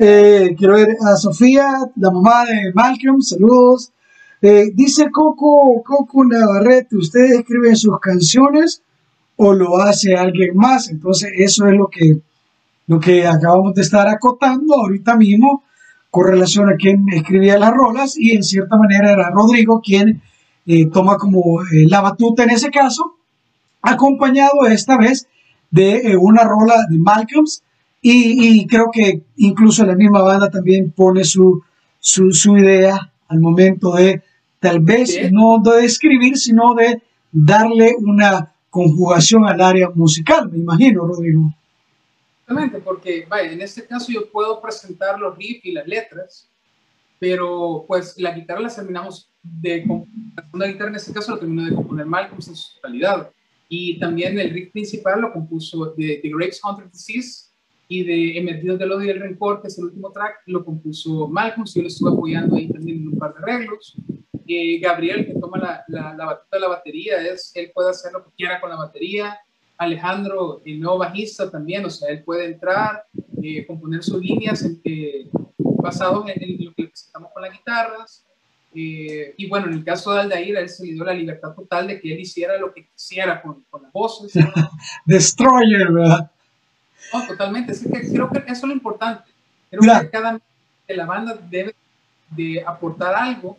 Eh, 0.00 0.54
quiero 0.56 0.74
ver 0.74 0.96
a 1.04 1.16
Sofía, 1.16 1.74
la 1.96 2.12
mamá 2.12 2.44
de 2.44 2.72
Malcolm, 2.72 3.20
saludos. 3.20 3.90
Eh, 4.40 4.70
dice 4.72 5.10
Coco, 5.10 5.82
Coco 5.82 6.24
Navarrete, 6.24 6.96
¿usted 6.96 7.32
escribe 7.32 7.74
sus 7.74 7.98
canciones 7.98 8.80
o 9.34 9.52
lo 9.52 9.76
hace 9.78 10.14
alguien 10.14 10.56
más? 10.56 10.88
Entonces, 10.88 11.32
eso 11.36 11.66
es 11.66 11.74
lo 11.74 11.88
que, 11.88 12.20
lo 12.86 13.00
que 13.00 13.26
acabamos 13.26 13.74
de 13.74 13.82
estar 13.82 14.06
acotando 14.06 14.76
ahorita 14.76 15.16
mismo 15.16 15.64
con 16.10 16.26
relación 16.26 16.68
a 16.68 16.76
quien 16.76 17.04
escribía 17.12 17.58
las 17.58 17.72
rolas 17.72 18.16
y 18.18 18.32
en 18.32 18.42
cierta 18.42 18.76
manera 18.76 19.12
era 19.12 19.30
Rodrigo 19.30 19.80
quien 19.82 20.22
eh, 20.66 20.86
toma 20.86 21.16
como 21.16 21.60
la 21.70 22.00
batuta 22.00 22.44
en 22.44 22.50
ese 22.50 22.70
caso, 22.70 23.16
acompañado 23.82 24.66
esta 24.66 24.96
vez 24.98 25.28
de 25.70 26.16
una 26.18 26.44
rola 26.44 26.86
de 26.88 26.98
Malcolms 26.98 27.62
y, 28.00 28.66
creo 28.66 28.90
que 28.92 29.22
incluso 29.36 29.84
la 29.84 29.96
misma 29.96 30.22
banda 30.22 30.50
también 30.50 30.92
pone 30.92 31.24
su, 31.24 31.62
su, 31.98 32.56
idea 32.56 33.12
al 33.28 33.40
momento 33.40 33.92
de 33.94 34.22
tal 34.60 34.80
vez 34.80 35.18
no 35.32 35.58
de 35.58 35.84
escribir, 35.84 36.36
sino 36.36 36.74
de 36.74 37.02
darle 37.32 37.96
una 37.98 38.52
conjugación 38.70 39.46
al 39.46 39.60
área 39.60 39.90
musical, 39.94 40.48
me 40.50 40.58
imagino, 40.58 41.06
Rodrigo. 41.06 41.52
Exactamente, 42.48 42.78
porque 42.78 43.26
vaya, 43.28 43.52
en 43.52 43.60
este 43.60 43.86
caso 43.86 44.10
yo 44.10 44.30
puedo 44.30 44.62
presentar 44.62 45.20
los 45.20 45.36
riffs 45.36 45.66
y 45.66 45.72
las 45.72 45.86
letras, 45.86 46.48
pero 47.18 47.84
pues 47.86 48.16
la 48.16 48.32
guitarra 48.32 48.60
la 48.60 48.74
terminamos 48.74 49.30
de 49.42 49.84
la 50.54 50.66
guitarra 50.68 50.88
en 50.88 50.96
este 50.96 51.12
caso 51.12 51.32
lo 51.32 51.38
terminó 51.38 51.64
de 51.66 51.74
componer 51.74 52.06
Malcolm 52.06 52.38
en 52.46 52.56
su 52.56 52.74
totalidad. 52.76 53.30
Y 53.68 53.98
también 53.98 54.38
el 54.38 54.48
riff 54.48 54.72
principal 54.72 55.20
lo 55.20 55.30
compuso 55.30 55.92
de 55.94 56.20
The 56.22 56.28
Grapes 56.30 56.60
Hunter 56.64 56.90
Disease, 56.90 57.50
y 57.86 58.04
de 58.04 58.38
Emergidos 58.38 58.78
del 58.78 58.92
Odio 58.92 59.06
y 59.06 59.10
el 59.10 59.20
Rencor, 59.20 59.60
que 59.60 59.68
es 59.68 59.78
el 59.78 59.84
último 59.84 60.10
track, 60.10 60.42
lo 60.46 60.64
compuso 60.64 61.28
Malcolm, 61.28 61.66
yo 61.66 61.82
lo 61.82 61.88
estuve 61.88 62.10
apoyando 62.10 62.56
ahí 62.56 62.70
también 62.70 62.98
en 62.98 63.08
un 63.08 63.18
par 63.18 63.34
de 63.34 63.42
arreglos. 63.42 63.94
Eh, 64.46 64.78
Gabriel, 64.78 65.26
que 65.26 65.34
toma 65.34 65.58
la, 65.58 65.84
la, 65.88 66.14
la 66.14 66.24
batuta 66.24 66.56
de 66.56 66.60
la 66.60 66.68
batería, 66.68 67.20
es, 67.20 67.50
él 67.54 67.70
puede 67.74 67.90
hacer 67.90 68.12
lo 68.12 68.24
que 68.24 68.30
quiera 68.36 68.58
con 68.58 68.70
la 68.70 68.76
batería. 68.76 69.38
Alejandro, 69.78 70.60
el 70.64 70.80
nuevo 70.80 70.98
bajista 70.98 71.50
también, 71.50 71.84
o 71.84 71.90
sea, 71.90 72.10
él 72.10 72.22
puede 72.24 72.46
entrar, 72.46 73.04
eh, 73.42 73.64
componer 73.66 74.02
sus 74.02 74.20
líneas 74.20 74.68
eh, 74.84 75.28
basados 75.56 76.28
en, 76.28 76.64
lo 76.64 76.74
que 76.74 76.88
presentamos 76.88 77.32
con 77.32 77.42
las 77.42 77.52
guitarras. 77.52 78.24
y 78.74 79.48
bueno, 79.48 79.66
en 79.66 79.74
el 79.74 79.84
caso 79.84 80.12
de 80.12 80.20
Aldair, 80.20 80.56
él 80.56 80.68
se 80.68 80.84
le 80.84 80.92
dio 80.92 81.04
la 81.04 81.14
libertad 81.14 81.54
total 81.54 81.86
de 81.86 82.00
que 82.00 82.12
él 82.12 82.20
hiciera 82.20 82.58
lo 82.58 82.74
que 82.74 82.86
quisiera 82.86 83.40
con, 83.40 83.64
con 83.70 83.82
las 83.82 83.92
voces. 83.92 84.32
Destroyer, 85.06 85.92
¿verdad? 85.92 86.30
No, 87.12 87.26
totalmente. 87.26 87.72
Es 87.72 87.82
que 87.82 88.12
creo 88.12 88.30
que 88.30 88.38
eso 88.38 88.52
es 88.52 88.62
lo 88.64 88.72
importante. 88.72 89.30
Creo 89.70 90.00
que 90.00 90.10
cada 90.10 90.40
de 90.86 90.96
la 90.96 91.06
banda 91.06 91.38
debe 91.50 91.74
de 92.30 92.64
aportar 92.66 93.14
algo, 93.14 93.58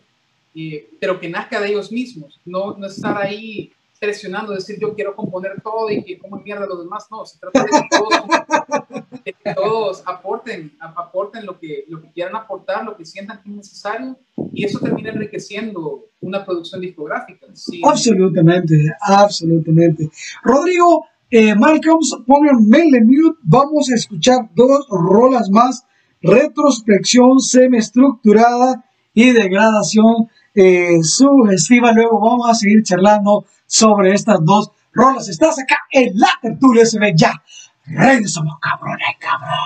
eh, 0.56 0.90
pero 1.00 1.20
que 1.20 1.30
nazca 1.30 1.60
de 1.60 1.70
ellos 1.70 1.92
mismos. 1.92 2.40
No, 2.46 2.76
no 2.76 2.88
estar 2.88 3.18
ahí 3.18 3.72
presionando, 4.00 4.54
decir 4.54 4.78
yo 4.80 4.96
quiero 4.96 5.16
componer 5.16 5.62
todo 5.62 5.90
y 5.90 6.04
que 6.04 6.18
como 6.18 6.38
mierda 6.38 6.66
los 6.66 6.80
demás. 6.80 7.08
No, 7.12 7.26
se 7.26 7.38
trata 7.38 7.64
de 7.64 9.34
que 9.34 9.54
todos, 9.54 10.02
aporten, 10.06 10.72
aporten 10.80 11.46
lo 11.46 11.60
que, 11.60 11.86
lo 11.88 12.02
que 12.02 12.12
quieran 12.12 12.36
aportar, 12.36 12.86
lo 12.86 12.96
que 12.96 13.06
sientan 13.06 13.42
que 13.44 13.50
es 13.50 13.56
necesario 13.56 14.18
y 14.54 14.66
eso 14.66 14.80
termina 14.80 15.10
enriqueciendo 15.10 16.06
una 16.22 16.46
producción 16.46 16.82
discográfica. 16.82 17.48
Absolutamente, 17.84 18.76
absolutamente. 19.02 20.10
Rodrigo, 20.44 21.06
eh, 21.30 21.54
Malcolm, 21.56 22.00
pongan 22.26 22.68
mail 22.68 22.96
en 22.96 23.06
mute. 23.06 23.40
Vamos 23.44 23.90
a 23.90 23.96
escuchar 23.96 24.50
dos 24.56 24.88
rolas 24.90 25.50
más. 25.50 25.86
Retrospección 26.22 27.40
semiestructurada 27.40 28.84
y 29.14 29.32
degradación 29.32 30.30
eh, 30.56 31.04
sugestiva. 31.04 31.92
Luego 31.94 32.20
vamos 32.20 32.50
a 32.50 32.54
seguir 32.54 32.84
charlando 32.84 33.46
sobre 33.70 34.14
estas 34.14 34.44
dos 34.44 34.72
rolas. 34.92 35.30
Estás 35.30 35.60
acá 35.60 35.78
en 35.92 36.20
la 36.20 36.32
tertulia 36.42 36.84
ve 37.00 37.14
ya. 37.16 37.42
Regresamos, 37.86 38.60
cabrones, 38.60 39.16
cabrón. 39.20 39.58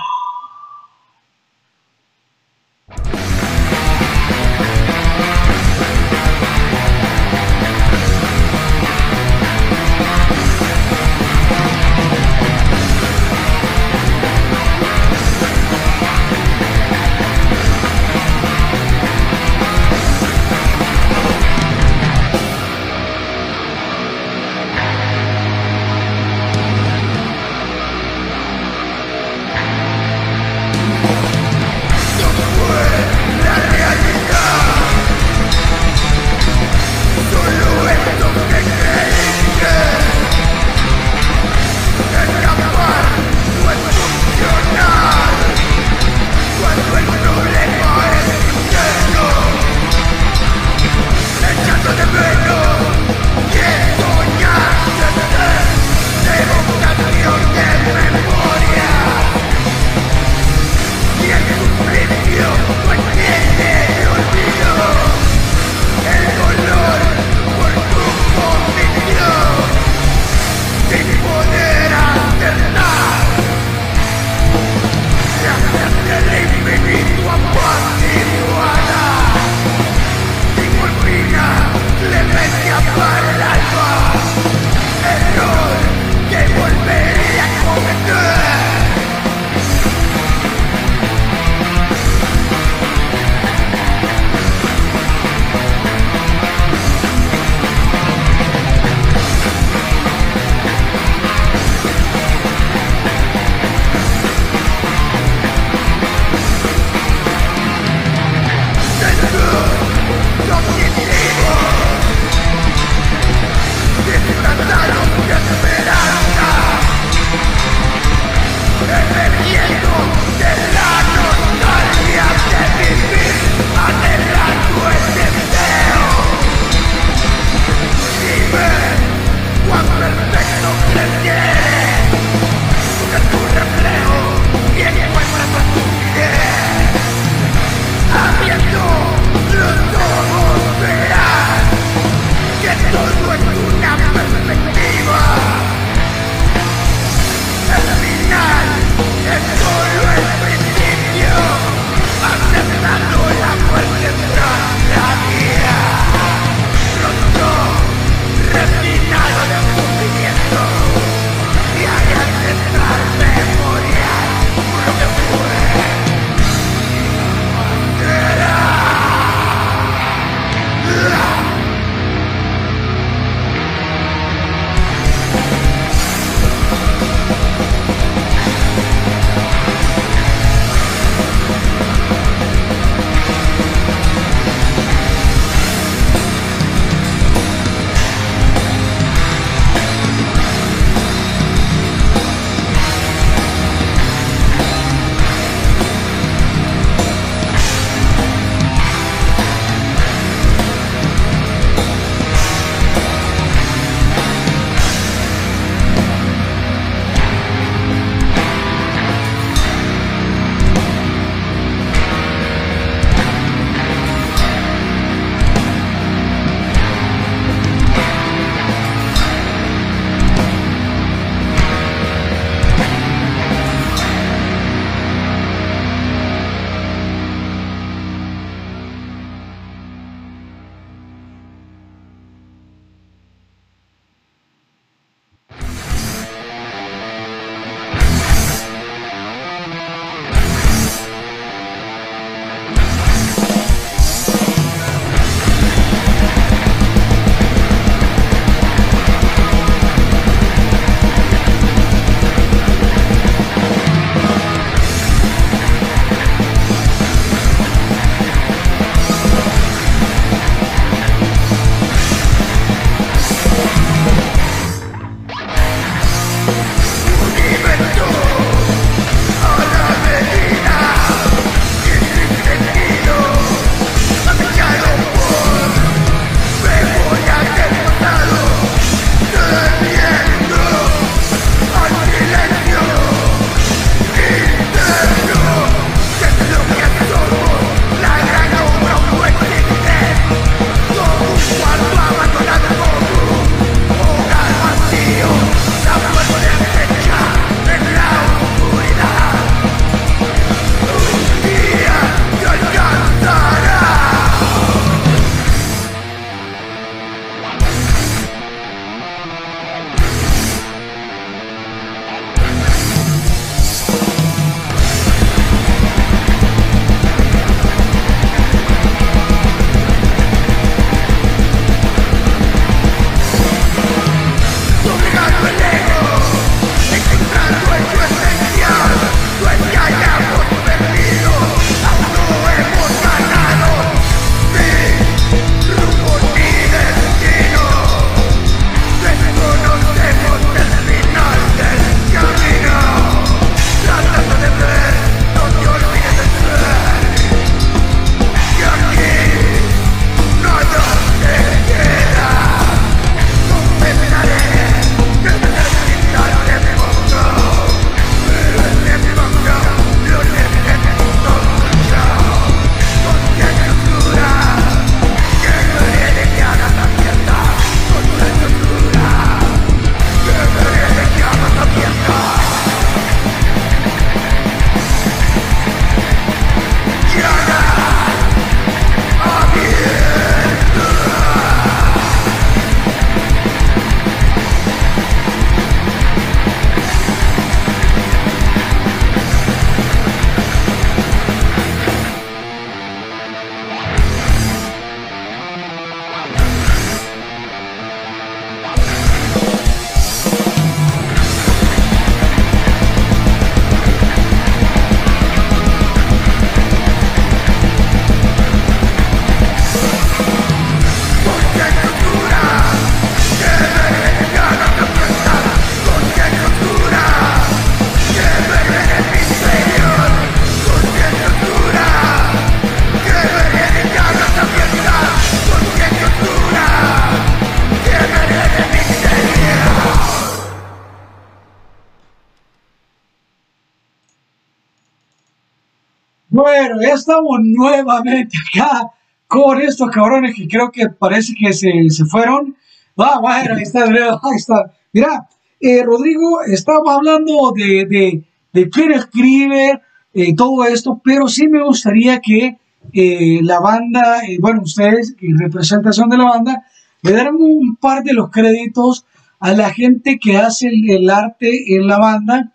Bueno, 436.56 436.80
ya 436.80 436.94
estamos 436.94 437.40
nuevamente 437.42 438.36
acá 438.38 438.92
con 439.26 439.60
estos 439.60 439.90
cabrones 439.90 440.36
que 440.36 440.46
creo 440.46 440.70
que 440.70 440.88
parece 440.88 441.34
que 441.34 441.52
se, 441.52 441.72
se 441.88 442.04
fueron. 442.04 442.56
Ah, 442.96 443.18
bueno, 443.20 443.56
ahí 443.56 443.62
está, 443.62 443.84
ahí 443.86 444.36
está. 444.36 444.72
Mira, 444.92 445.28
eh, 445.58 445.82
Rodrigo, 445.82 446.42
estamos 446.42 446.88
hablando 446.88 447.52
de, 447.56 447.86
de, 447.86 448.22
de 448.52 448.70
quién 448.70 448.92
escribe 448.92 449.80
eh, 450.14 450.36
todo 450.36 450.64
esto, 450.64 451.00
pero 451.02 451.26
sí 451.26 451.48
me 451.48 451.64
gustaría 451.64 452.20
que 452.20 452.56
eh, 452.92 453.40
la 453.42 453.58
banda, 453.58 454.20
bueno, 454.38 454.62
ustedes, 454.62 455.16
en 455.20 455.36
representación 455.36 456.08
de 456.08 456.18
la 456.18 456.24
banda, 456.24 456.66
le 457.02 457.12
dieran 457.14 457.34
un 457.34 457.74
par 457.76 458.04
de 458.04 458.12
los 458.12 458.30
créditos 458.30 459.06
a 459.40 459.54
la 459.54 459.70
gente 459.70 460.20
que 460.20 460.36
hace 460.36 460.68
el, 460.68 460.88
el 460.88 461.10
arte 461.10 461.74
en 461.74 461.88
la 461.88 461.98
banda 461.98 462.52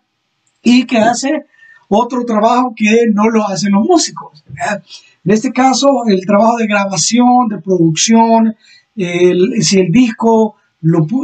y 0.62 0.86
que 0.86 0.98
hace 0.98 1.44
otro 1.90 2.24
trabajo 2.24 2.72
que 2.74 3.06
no 3.12 3.28
lo 3.28 3.46
hacen 3.46 3.72
los 3.72 3.84
músicos. 3.84 4.42
En 5.24 5.30
este 5.32 5.52
caso, 5.52 5.88
el 6.08 6.24
trabajo 6.24 6.56
de 6.56 6.66
grabación, 6.66 7.48
de 7.48 7.58
producción, 7.58 8.56
si 8.96 9.78
el 9.78 9.90
disco 9.92 10.56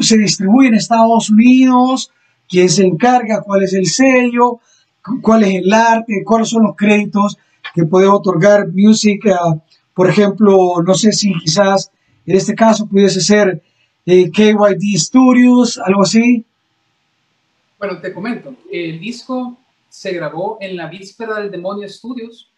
se 0.02 0.18
distribuye 0.18 0.68
en 0.68 0.74
Estados 0.74 1.30
Unidos, 1.30 2.10
quién 2.48 2.68
se 2.68 2.84
encarga, 2.84 3.42
cuál 3.42 3.62
es 3.62 3.72
el 3.74 3.86
sello, 3.86 4.60
cu- 5.02 5.20
cuál 5.22 5.44
es 5.44 5.54
el 5.54 5.72
arte, 5.72 6.22
cuáles 6.24 6.48
son 6.50 6.64
los 6.64 6.76
créditos 6.76 7.38
que 7.74 7.84
puede 7.84 8.06
otorgar 8.06 8.68
Music, 8.72 9.26
ah, 9.28 9.56
por 9.94 10.10
ejemplo, 10.10 10.82
no 10.86 10.94
sé 10.94 11.12
si 11.12 11.32
quizás 11.38 11.90
en 12.26 12.36
este 12.36 12.54
caso 12.54 12.86
pudiese 12.86 13.20
ser 13.20 13.62
eh, 14.04 14.30
KYD 14.30 14.96
Studios, 14.98 15.78
algo 15.84 16.02
así. 16.02 16.44
Bueno, 17.78 17.98
te 18.00 18.12
comento, 18.12 18.54
el 18.72 18.98
disco 19.00 19.56
se 19.96 20.12
grabó 20.12 20.58
en 20.60 20.76
la 20.76 20.88
víspera 20.88 21.40
del 21.40 21.50
Demonio 21.50 21.88
Studios 21.88 22.50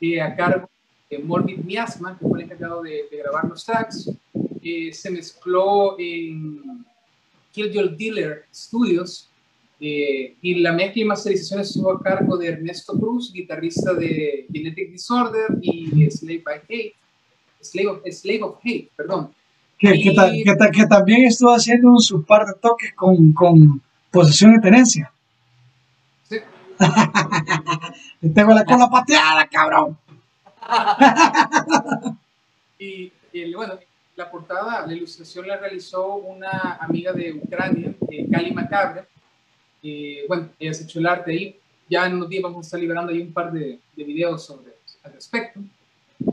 eh, 0.00 0.20
a 0.20 0.36
cargo 0.36 0.68
de 1.10 1.18
Morbid 1.18 1.58
Miasma, 1.64 2.16
que 2.16 2.24
fue 2.28 2.38
el 2.38 2.44
encargado 2.44 2.82
de, 2.82 3.06
de 3.10 3.16
grabar 3.18 3.44
los 3.48 3.64
tracks. 3.64 4.08
Eh, 4.62 4.92
se 4.92 5.10
mezcló 5.10 5.96
en 5.98 6.84
Kill 7.52 7.72
Your 7.72 7.96
Dealer 7.96 8.44
Studios 8.54 9.28
eh, 9.80 10.34
y 10.40 10.54
la 10.66 10.72
mezcla 10.72 11.02
y 11.02 11.04
masterización 11.06 11.60
estuvo 11.60 11.90
a 11.92 12.00
cargo 12.00 12.36
de 12.38 12.48
Ernesto 12.48 12.92
Cruz, 12.98 13.32
guitarrista 13.32 13.92
de 13.92 14.46
Genetic 14.52 14.92
Disorder 14.92 15.58
y 15.60 16.08
Slave 16.10 16.42
by 16.44 16.58
Hate. 16.68 16.92
Slave 17.60 17.88
of, 17.88 17.98
Slave 18.12 18.42
of 18.42 18.58
Hate, 18.64 18.88
perdón. 18.96 19.32
Que, 19.76 19.92
que, 20.00 20.12
ta- 20.12 20.30
que 20.30 20.54
ta- 20.56 20.70
que 20.70 20.86
también 20.86 21.24
estuvo 21.26 21.50
haciendo 21.52 21.90
un 21.90 22.22
par 22.24 22.46
de 22.46 22.54
toques 22.60 22.92
con, 22.94 23.32
con 23.32 23.82
posesión 24.12 24.54
y 24.54 24.60
tenencia. 24.60 25.12
Tengo 28.34 28.54
la 28.54 28.64
cola 28.64 28.88
pateada, 28.88 29.46
cabrón. 29.46 29.98
Y, 32.78 33.10
y, 33.32 33.54
bueno, 33.54 33.78
la 34.16 34.30
portada, 34.30 34.86
la 34.86 34.92
ilustración 34.92 35.48
la 35.48 35.56
realizó 35.56 36.16
una 36.16 36.76
amiga 36.78 37.10
de 37.14 37.32
Ucrania, 37.32 37.94
eh, 38.10 38.28
Kali 38.30 38.52
Macabre. 38.52 39.04
Eh, 39.82 40.26
bueno, 40.28 40.50
ella 40.58 40.74
se 40.74 40.84
echó 40.84 40.98
el 40.98 41.06
arte 41.06 41.32
ahí. 41.32 41.58
Ya 41.88 42.04
en 42.04 42.16
unos 42.16 42.28
días 42.28 42.42
vamos 42.42 42.58
a 42.58 42.66
estar 42.66 42.78
liberando 42.78 43.12
ahí 43.12 43.22
un 43.22 43.32
par 43.32 43.50
de, 43.50 43.78
de 43.96 44.04
videos 44.04 44.44
sobre 44.44 44.74
al 45.04 45.12
respecto. 45.14 45.60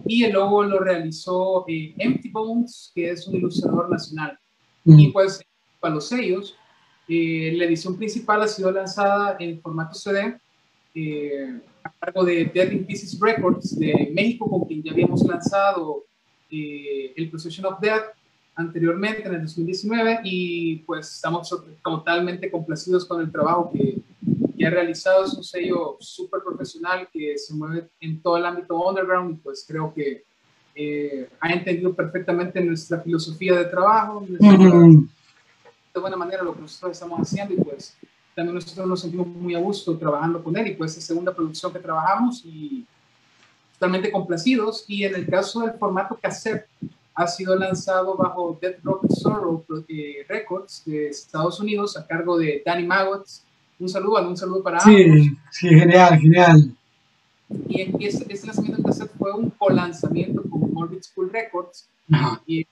Y 0.06 0.24
el 0.24 0.34
logo 0.34 0.64
lo 0.64 0.80
realizó 0.80 1.66
eh, 1.68 1.94
Empty 1.98 2.30
Bones, 2.30 2.92
que 2.94 3.12
es 3.12 3.28
un 3.28 3.36
ilustrador 3.36 3.90
nacional. 3.90 4.38
Y 4.86 5.12
pues, 5.12 5.42
para 5.80 5.96
los 5.96 6.08
sellos, 6.08 6.56
eh, 7.08 7.54
la 7.56 7.66
edición 7.66 7.98
principal 7.98 8.42
ha 8.42 8.48
sido 8.48 8.72
lanzada 8.72 9.36
en 9.40 9.60
formato 9.62 9.94
CD 9.94 10.38
eh, 10.96 11.60
a 11.84 11.92
cargo 12.00 12.24
de 12.24 12.46
Dead 12.46 12.72
in 12.72 12.86
Pieces 12.86 13.20
Records 13.20 13.78
de 13.78 14.12
México, 14.14 14.50
con 14.50 14.66
quien 14.66 14.82
ya 14.84 14.92
habíamos 14.92 15.24
lanzado 15.24 16.06
eh, 16.50 17.14
el 17.16 17.30
Procession 17.30 17.66
of 17.66 17.80
Death 17.80 18.04
anteriormente 18.56 19.28
en 19.28 19.34
el 19.34 19.42
2019 19.42 20.20
y 20.24 20.78
pues 20.86 21.16
estamos 21.16 21.50
totalmente 21.84 22.52
complacidos 22.52 23.06
con 23.06 23.20
el 23.22 23.32
trabajo 23.32 23.72
que, 23.74 23.98
que 24.58 24.66
ha 24.66 24.70
realizado. 24.70 25.26
Es 25.26 25.34
un 25.34 25.44
sello 25.44 25.98
súper 26.00 26.42
profesional 26.42 27.10
que 27.12 27.38
se 27.38 27.54
mueve 27.54 27.90
en 28.00 28.22
todo 28.22 28.38
el 28.38 28.46
ámbito 28.46 28.80
underground 28.80 29.32
y 29.32 29.36
pues 29.40 29.66
creo 29.68 29.94
que 29.94 30.24
eh, 30.76 31.28
ha 31.40 31.52
entendido 31.52 31.94
perfectamente 31.94 32.64
nuestra 32.64 33.00
filosofía 33.00 33.56
de 33.56 33.66
trabajo, 33.66 34.26
nuestra-. 34.28 35.10
De 35.94 36.00
buena 36.00 36.18
manera 36.18 36.44
lo 36.44 36.56
que 36.56 36.62
nosotros 36.62 36.94
estamos 36.94 37.20
haciendo 37.20 37.54
y 37.54 37.58
pues 37.58 37.96
también 38.36 38.56
nosotros 38.56 38.88
nos 38.88 39.02
sentimos 39.02 39.28
muy 39.28 39.54
a 39.54 39.60
gusto 39.60 39.96
trabajando 39.98 40.44
con 40.44 40.58
él 40.58 40.68
y 40.68 40.74
pues 40.74 40.98
es 40.98 41.04
segunda 41.04 41.34
producción 41.34 41.72
que 41.72 41.80
trabajamos 41.80 42.42
y 42.46 42.86
totalmente 43.74 44.12
complacidos 44.12 44.86
y 44.88 45.04
en 45.04 45.14
el 45.14 45.28
caso 45.28 45.62
del 45.62 45.74
formato 45.74 46.18
cassette 46.20 46.68
ha 47.16 47.28
sido 47.28 47.56
lanzado 47.56 48.16
bajo 48.16 48.58
Dead 48.60 48.76
Rock 48.84 49.06
Sorrow 49.10 49.64
eh, 49.88 50.26
Records 50.28 50.84
de 50.86 51.10
Estados 51.10 51.60
Unidos 51.60 51.96
a 51.96 52.08
cargo 52.08 52.38
de 52.40 52.64
Danny 52.66 52.88
Maggots. 52.88 53.44
Un 53.78 53.88
saludo, 53.88 54.28
un 54.28 54.36
saludo 54.36 54.64
para 54.64 54.80
ambos. 54.80 54.96
Sí, 54.96 55.38
sí, 55.52 55.70
genial, 55.70 56.18
genial. 56.18 56.76
Y 57.68 57.82
este, 58.04 58.34
este 58.34 58.48
lanzamiento 58.48 58.78
de 58.78 58.84
cassette 58.84 59.12
fue 59.18 59.32
un 59.32 59.52
colanzamiento 59.52 60.42
con 60.50 60.74
Morbid 60.74 61.04
School 61.04 61.32
Records 61.32 61.88
Ajá. 62.12 62.42
y 62.48 62.66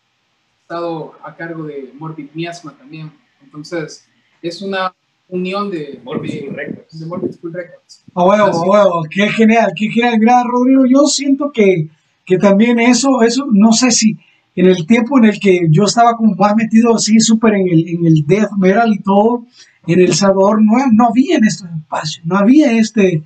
estado 0.76 1.14
a 1.24 1.36
cargo 1.36 1.64
de 1.66 1.92
Morbid 2.00 2.28
Miasma 2.34 2.74
también. 2.78 3.12
Entonces, 3.44 4.06
es 4.42 4.62
una 4.62 4.94
unión 5.28 5.70
de 5.70 6.00
Morbid 6.04 6.32
School 6.40 6.56
Records. 6.56 7.00
de 7.00 7.06
Morbid 7.06 7.32
School 7.34 7.54
Records. 7.54 8.04
A 8.16 8.24
huevo, 8.24 8.48
Así. 8.48 8.58
a 8.58 8.70
huevo, 8.70 9.04
qué 9.10 9.30
genial, 9.30 9.72
qué 9.76 9.90
genial. 9.90 10.18
Mira, 10.20 10.44
Rodrigo, 10.46 10.86
yo 10.86 11.06
siento 11.08 11.52
que, 11.52 11.90
que 12.26 12.38
también 12.38 12.80
eso, 12.80 13.22
eso, 13.22 13.48
no 13.52 13.74
sé 13.74 13.92
si 13.92 14.18
en 14.56 14.68
el 14.68 14.86
tiempo 14.88 15.18
en 15.18 15.26
el 15.26 15.40
que 15.42 15.60
yo 15.70 15.84
estaba 15.84 16.16
como 16.16 16.36
más 16.36 16.56
metido 16.56 16.96
así 16.96 17.20
súper 17.20 17.56
en 17.56 17.68
el, 17.68 17.88
en 17.90 18.06
el 18.06 18.26
death 18.26 18.52
metal 18.58 18.94
y 18.94 19.00
todo, 19.00 19.46
en 19.88 20.00
El 20.00 20.14
Salvador 20.14 20.62
no, 20.62 20.74
no 20.94 21.08
había 21.10 21.36
en 21.38 21.44
estos 21.46 21.70
espacios, 21.76 22.26
no 22.26 22.38
había 22.38 22.72
este, 22.78 23.24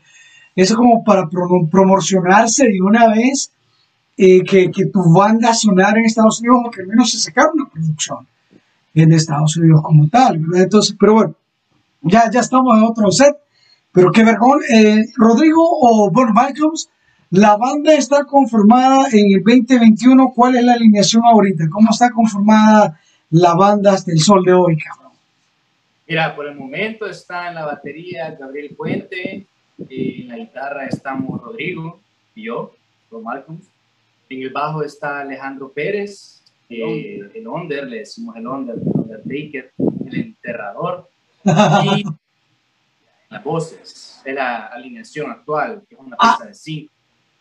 eso 0.55 0.75
como 0.75 1.03
para 1.03 1.27
pro- 1.29 1.67
promocionarse 1.69 2.67
de 2.69 2.81
una 2.81 3.07
vez, 3.09 3.51
eh, 4.17 4.43
que, 4.43 4.71
que 4.71 4.85
tu 4.87 5.01
banda 5.13 5.53
sonara 5.53 5.99
en 5.99 6.05
Estados 6.05 6.39
Unidos 6.39 6.59
o 6.65 6.71
que 6.71 6.81
al 6.81 6.87
menos 6.87 7.11
se 7.11 7.19
sacara 7.19 7.51
una 7.53 7.69
producción 7.69 8.27
en 8.93 9.11
Estados 9.11 9.57
Unidos 9.57 9.81
como 9.83 10.07
tal. 10.07 10.41
Entonces, 10.55 10.95
pero 10.99 11.13
bueno, 11.13 11.35
ya, 12.01 12.29
ya 12.31 12.39
estamos 12.39 12.77
en 12.77 12.83
otro 12.83 13.11
set. 13.11 13.35
Pero 13.91 14.11
qué 14.11 14.23
vergón. 14.25 14.59
Eh, 14.69 15.05
Rodrigo 15.15 15.63
o 15.63 16.11
bueno, 16.11 16.33
Malcolms, 16.33 16.89
la 17.31 17.55
banda 17.55 17.93
está 17.93 18.25
conformada 18.25 19.07
en 19.11 19.31
el 19.31 19.43
2021. 19.43 20.33
¿Cuál 20.35 20.57
es 20.57 20.63
la 20.63 20.73
alineación 20.73 21.23
ahorita? 21.25 21.65
¿Cómo 21.71 21.89
está 21.91 22.11
conformada 22.11 22.99
la 23.31 23.55
banda 23.55 23.93
hasta 23.93 24.11
el 24.11 24.19
sol 24.19 24.43
de 24.43 24.53
hoy, 24.53 24.77
cabrón? 24.77 25.13
Mira, 26.07 26.35
por 26.35 26.45
el 26.45 26.55
momento 26.55 27.07
está 27.07 27.47
en 27.47 27.55
la 27.55 27.65
batería 27.65 28.35
Gabriel 28.39 28.75
Puente, 28.75 29.45
en 29.89 30.27
la 30.27 30.37
guitarra 30.37 30.85
estamos 30.85 31.41
Rodrigo 31.41 31.99
y 32.35 32.43
yo, 32.43 32.73
Ron 33.09 33.23
Malcolm. 33.23 33.59
En 34.35 34.41
el 34.41 34.49
bajo 34.49 34.83
está 34.83 35.21
Alejandro 35.21 35.71
Pérez, 35.71 36.43
eh, 36.69 37.21
el 37.33 37.47
Onder, 37.47 37.87
le 37.87 37.99
decimos 37.99 38.35
el 38.35 38.45
Onder, 38.45 38.75
el 38.75 38.91
Undertaker, 38.93 39.71
el 40.07 40.15
enterrador. 40.15 41.07
Y 41.95 42.03
las 43.29 43.43
voces, 43.45 44.21
es 44.25 44.35
la 44.35 44.65
alineación 44.65 45.31
actual, 45.31 45.83
que 45.87 45.95
es 45.95 46.01
una 46.01 46.17
Ah. 46.19 46.35
pieza 46.37 46.49
de 46.49 46.53
cinco. 46.53 46.91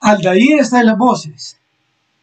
Aldair 0.01 0.61
está 0.61 0.81
en 0.81 0.87
las 0.87 0.97
voces. 0.97 1.59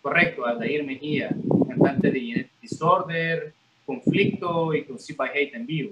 Correcto, 0.02 0.46
Aldair 0.46 0.86
Mejía, 0.86 1.36
cantante 1.68 2.10
de 2.10 2.20
Genetic 2.22 2.62
Disorder, 2.62 3.54
Conflicto 3.86 4.74
y 4.74 4.86
by 5.18 5.30
Hate 5.32 5.56
en 5.56 5.66
vivo. 5.66 5.92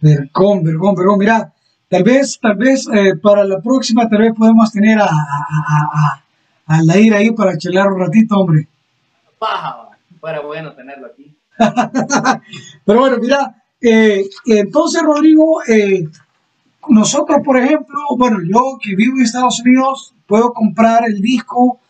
Vergón, 0.00 0.64
vergón, 0.64 0.94
vergón. 0.96 1.18
Mira, 1.20 1.52
tal 1.88 2.02
vez, 2.02 2.36
tal 2.40 2.56
vez 2.56 2.88
eh, 2.92 3.14
para 3.22 3.44
la 3.44 3.60
próxima, 3.60 4.08
tal 4.08 4.22
vez 4.22 4.32
podemos 4.36 4.72
tener 4.72 4.98
a, 4.98 5.04
a, 5.04 5.08
a, 5.08 6.24
a 6.70 6.76
Aldair 6.76 7.14
ahí 7.14 7.32
para 7.32 7.58
charlar 7.58 7.92
un 7.92 7.98
ratito, 7.98 8.36
hombre. 8.36 8.68
Paja, 9.40 9.88
fuera 10.20 10.40
bueno 10.40 10.72
tenerlo 10.72 11.08
aquí. 11.08 11.34
Pero 12.86 13.00
bueno, 13.00 13.18
mira, 13.18 13.60
eh, 13.80 14.24
entonces, 14.46 15.02
Rodrigo, 15.02 15.62
eh, 15.64 16.06
nosotros, 16.88 17.40
por 17.44 17.58
ejemplo, 17.58 17.98
bueno, 18.16 18.38
yo 18.44 18.78
que 18.80 18.94
vivo 18.94 19.16
en 19.16 19.24
Estados 19.24 19.60
Unidos, 19.60 20.14
puedo 20.28 20.52
comprar 20.52 21.02
el 21.08 21.20
disco. 21.20 21.80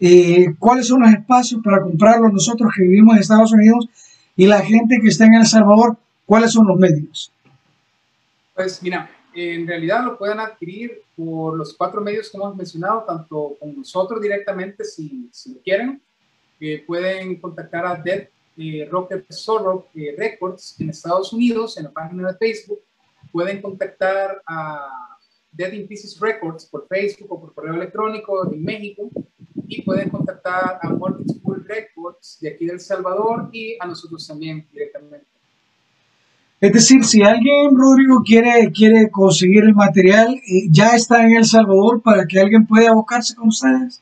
eh, 0.00 0.52
¿Cuáles 0.58 0.88
son 0.88 1.02
los 1.02 1.12
espacios 1.12 1.62
para 1.62 1.80
comprarlo 1.80 2.28
nosotros 2.28 2.72
que 2.76 2.82
vivimos 2.82 3.14
en 3.14 3.20
Estados 3.20 3.52
Unidos? 3.52 3.88
Y 4.34 4.46
la 4.46 4.62
gente 4.62 4.98
que 5.00 5.08
está 5.08 5.26
en 5.26 5.34
El 5.34 5.46
Salvador, 5.46 5.96
¿cuáles 6.26 6.52
son 6.52 6.66
los 6.66 6.76
medios? 6.76 7.30
Pues 8.52 8.82
mira, 8.82 9.08
en 9.32 9.64
realidad 9.64 10.04
lo 10.04 10.18
pueden 10.18 10.40
adquirir 10.40 11.03
por 11.16 11.56
los 11.56 11.74
cuatro 11.76 12.00
medios 12.00 12.30
que 12.30 12.36
hemos 12.36 12.56
mencionado, 12.56 13.04
tanto 13.04 13.56
con 13.58 13.76
nosotros 13.76 14.20
directamente 14.20 14.84
si, 14.84 15.28
si 15.32 15.54
lo 15.54 15.60
quieren. 15.60 16.02
Eh, 16.60 16.84
pueden 16.86 17.40
contactar 17.40 17.86
a 17.86 17.94
Dead 17.96 18.28
eh, 18.56 18.88
Rocker 18.90 19.24
Sorrow 19.28 19.86
eh, 19.94 20.14
Records 20.16 20.76
en 20.80 20.90
Estados 20.90 21.32
Unidos, 21.32 21.76
en 21.76 21.84
la 21.84 21.90
página 21.90 22.32
de 22.32 22.38
Facebook. 22.38 22.80
Pueden 23.32 23.60
contactar 23.60 24.42
a 24.46 25.18
Dead 25.50 25.72
in 25.72 25.88
Pieces 25.88 26.18
Records 26.20 26.66
por 26.66 26.86
Facebook 26.88 27.32
o 27.32 27.40
por 27.40 27.54
correo 27.54 27.74
electrónico 27.74 28.50
en 28.52 28.62
México 28.62 29.10
y 29.66 29.82
pueden 29.82 30.10
contactar 30.10 30.78
a 30.80 30.88
Mortgage 30.90 31.38
School 31.38 31.64
Records 31.66 32.38
de 32.40 32.50
aquí 32.50 32.66
del 32.66 32.80
Salvador 32.80 33.48
y 33.52 33.76
a 33.80 33.86
nosotros 33.86 34.26
también 34.26 34.66
directamente. 34.72 35.33
Es 36.64 36.72
decir, 36.72 37.04
si 37.04 37.22
alguien, 37.22 37.76
Rodrigo, 37.76 38.22
quiere, 38.24 38.72
quiere 38.72 39.10
conseguir 39.10 39.64
el 39.64 39.74
material, 39.74 40.34
eh, 40.34 40.66
ya 40.70 40.94
está 40.94 41.22
en 41.22 41.36
El 41.36 41.44
Salvador 41.44 42.00
para 42.00 42.24
que 42.24 42.40
alguien 42.40 42.66
pueda 42.66 42.88
abocarse 42.88 43.34
con 43.34 43.48
ustedes. 43.48 44.00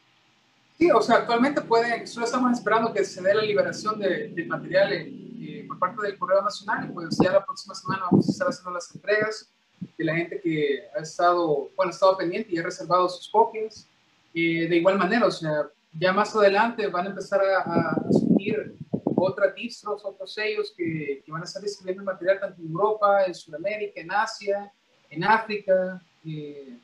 Sí, 0.79 0.89
o 0.89 1.03
sea, 1.03 1.17
actualmente 1.17 1.61
pueden, 1.63 2.07
solo 2.07 2.25
estamos 2.25 2.53
esperando 2.53 2.93
que 2.93 3.05
se 3.05 3.21
dé 3.21 3.35
la 3.35 3.43
liberación 3.43 3.99
del 3.99 4.33
de 4.33 4.45
material 4.45 4.93
eh, 4.93 5.65
por 5.67 5.77
parte 5.81 6.03
del 6.03 6.17
Correo 6.17 6.41
Nacional 6.41 6.89
y 6.89 6.93
pues 6.93 7.19
ya 7.21 7.33
la 7.33 7.45
próxima 7.45 7.75
semana 7.75 8.05
vamos 8.09 8.29
a 8.29 8.31
estar 8.31 8.47
haciendo 8.47 8.71
las 8.71 8.95
entregas 8.95 9.49
de 9.99 10.05
la 10.05 10.15
gente 10.15 10.41
que 10.41 10.85
ha 10.97 11.01
estado, 11.01 11.69
bueno, 11.75 11.91
ha 11.91 11.95
estado 11.95 12.17
pendiente 12.17 12.55
y 12.55 12.59
ha 12.59 12.63
reservado 12.63 13.09
sus 13.09 13.29
copias. 13.29 13.89
Eh, 14.35 14.69
de 14.69 14.77
igual 14.77 14.99
manera, 14.99 15.27
o 15.27 15.33
sea, 15.33 15.67
ya 15.99 16.13
más 16.13 16.33
adelante 16.37 16.87
van 16.87 17.07
a 17.07 17.11
empezar 17.11 17.41
a, 17.41 17.59
a 17.59 18.13
subir 18.13 18.77
otras 19.23 19.55
distros, 19.55 20.05
otros 20.05 20.33
sellos 20.33 20.73
que, 20.77 21.23
que, 21.25 21.33
van 21.33 21.43
a 21.43 21.45
estar 21.45 21.63
distribuyendo 21.63 22.05
material 22.05 22.41
tanto 22.41 22.61
en 22.61 22.69
Europa, 22.69 23.25
en 23.25 23.35
Sudamérica, 23.35 24.01
en 24.01 24.11
Asia, 24.11 24.73
en 25.11 25.25
África, 25.25 26.03
eh, 26.25 26.79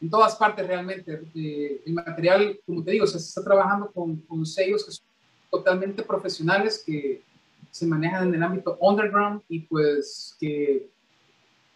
en 0.00 0.10
todas 0.10 0.36
partes 0.36 0.66
realmente. 0.66 1.22
Eh, 1.34 1.82
el 1.86 1.92
material, 1.92 2.58
como 2.66 2.82
te 2.82 2.92
digo, 2.92 3.06
se 3.06 3.18
está 3.18 3.42
trabajando 3.42 3.90
con, 3.90 4.16
con, 4.16 4.44
sellos 4.46 4.84
que 4.84 4.92
son 4.92 5.04
totalmente 5.50 6.02
profesionales 6.02 6.82
que 6.84 7.22
se 7.70 7.86
manejan 7.86 8.28
en 8.28 8.34
el 8.34 8.42
ámbito 8.42 8.76
underground 8.80 9.42
y 9.48 9.60
pues 9.60 10.36
que 10.40 10.86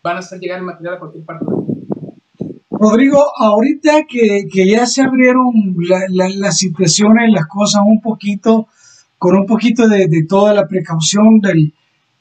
van 0.03 0.17
a 0.17 0.21
hacer 0.21 0.39
llegar 0.39 0.59
el 0.59 0.65
material 0.65 0.95
a 0.95 0.99
cualquier 0.99 1.25
parte 1.25 1.45
del 1.45 1.55
mundo. 1.55 1.75
Rodrigo, 2.71 3.25
ahorita 3.37 4.05
que, 4.09 4.47
que 4.53 4.69
ya 4.69 4.85
se 4.87 5.03
abrieron 5.03 5.77
la, 5.79 6.01
la, 6.11 6.29
las 6.29 6.59
situaciones, 6.59 7.33
las 7.33 7.47
cosas 7.47 7.83
un 7.87 8.01
poquito, 8.01 8.69
con 9.25 9.37
un 9.37 9.47
poquito 9.47 9.89
de, 9.89 10.07
de, 10.07 10.27
toda 10.29 10.53
la 10.53 10.69
precaución 10.69 11.41
del 11.41 11.73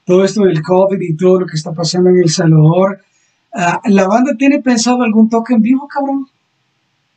todo 0.06 0.24
esto 0.24 0.44
del 0.44 0.62
COVID 0.62 1.02
y 1.02 1.18
todo 1.18 1.42
lo 1.42 1.46
que 1.46 1.58
está 1.58 1.74
pasando 1.74 2.10
en 2.10 2.24
El 2.24 2.30
Salvador. 2.30 3.02
Uh, 3.52 3.90
¿La 3.90 4.08
banda 4.08 4.34
tiene 4.38 4.62
pensado 4.62 5.02
algún 5.02 5.30
toque 5.30 5.54
en 5.54 5.62
vivo, 5.62 5.86
cabrón? 5.86 6.30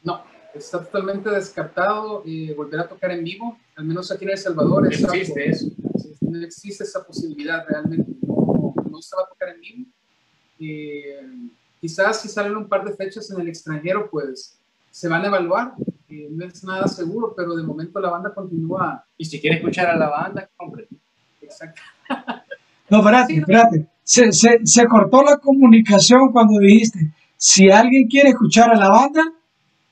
No, 0.03 0.23
está 0.53 0.81
totalmente 0.81 1.31
descartado 1.31 2.25
eh, 2.27 2.53
volver 2.57 2.81
a 2.81 2.89
tocar 2.89 3.13
en 3.13 3.23
vivo, 3.23 3.59
al 3.77 3.85
menos 3.85 4.11
aquí 4.11 4.25
en 4.25 4.33
El 4.33 4.39
Salvador. 4.39 4.83
No 4.83 4.89
existe 4.89 5.51
eso. 5.51 5.67
No 6.21 6.41
existe 6.41 6.83
esa 6.83 7.05
posibilidad 7.05 7.65
realmente. 7.69 8.11
No, 8.27 8.75
no 8.91 9.01
se 9.01 9.15
va 9.15 9.23
a 9.23 9.29
tocar 9.29 9.51
en 9.51 9.61
vivo. 9.61 9.85
Eh, 10.59 11.29
quizás 11.81 12.21
si 12.23 12.29
salen 12.29 12.57
un 12.57 12.69
par 12.69 12.85
de 12.85 12.93
fechas 12.93 13.31
en 13.31 13.41
el 13.41 13.47
extranjero, 13.47 14.11
pues 14.11 14.59
se 14.91 15.07
van 15.07 15.23
a 15.23 15.29
evaluar 15.29 15.75
eh, 16.09 16.29
no 16.31 16.45
es 16.45 16.63
nada 16.65 16.87
seguro, 16.87 17.35
pero 17.37 17.57
de 17.57 17.63
momento 17.63 18.01
la 18.01 18.11
banda 18.11 18.33
continúa. 18.33 19.05
Y 19.17 19.25
si 19.25 19.41
quiere 19.41 19.57
escuchar 19.57 19.89
a 19.89 19.97
la 19.97 20.09
banda, 20.09 20.49
compre. 20.57 20.89
Exacto. 21.41 21.83
No, 22.89 22.99
espérate, 22.99 23.35
espérate. 23.35 23.87
Se, 24.05 24.31
se, 24.31 24.61
se, 24.65 24.87
cortó 24.87 25.21
la 25.21 25.39
comunicación 25.39 26.31
cuando 26.31 26.61
dijiste, 26.61 27.11
si 27.37 27.69
alguien 27.69 28.07
quiere 28.07 28.29
escuchar 28.29 28.71
a 28.71 28.77
la 28.77 28.89
banda. 28.89 29.23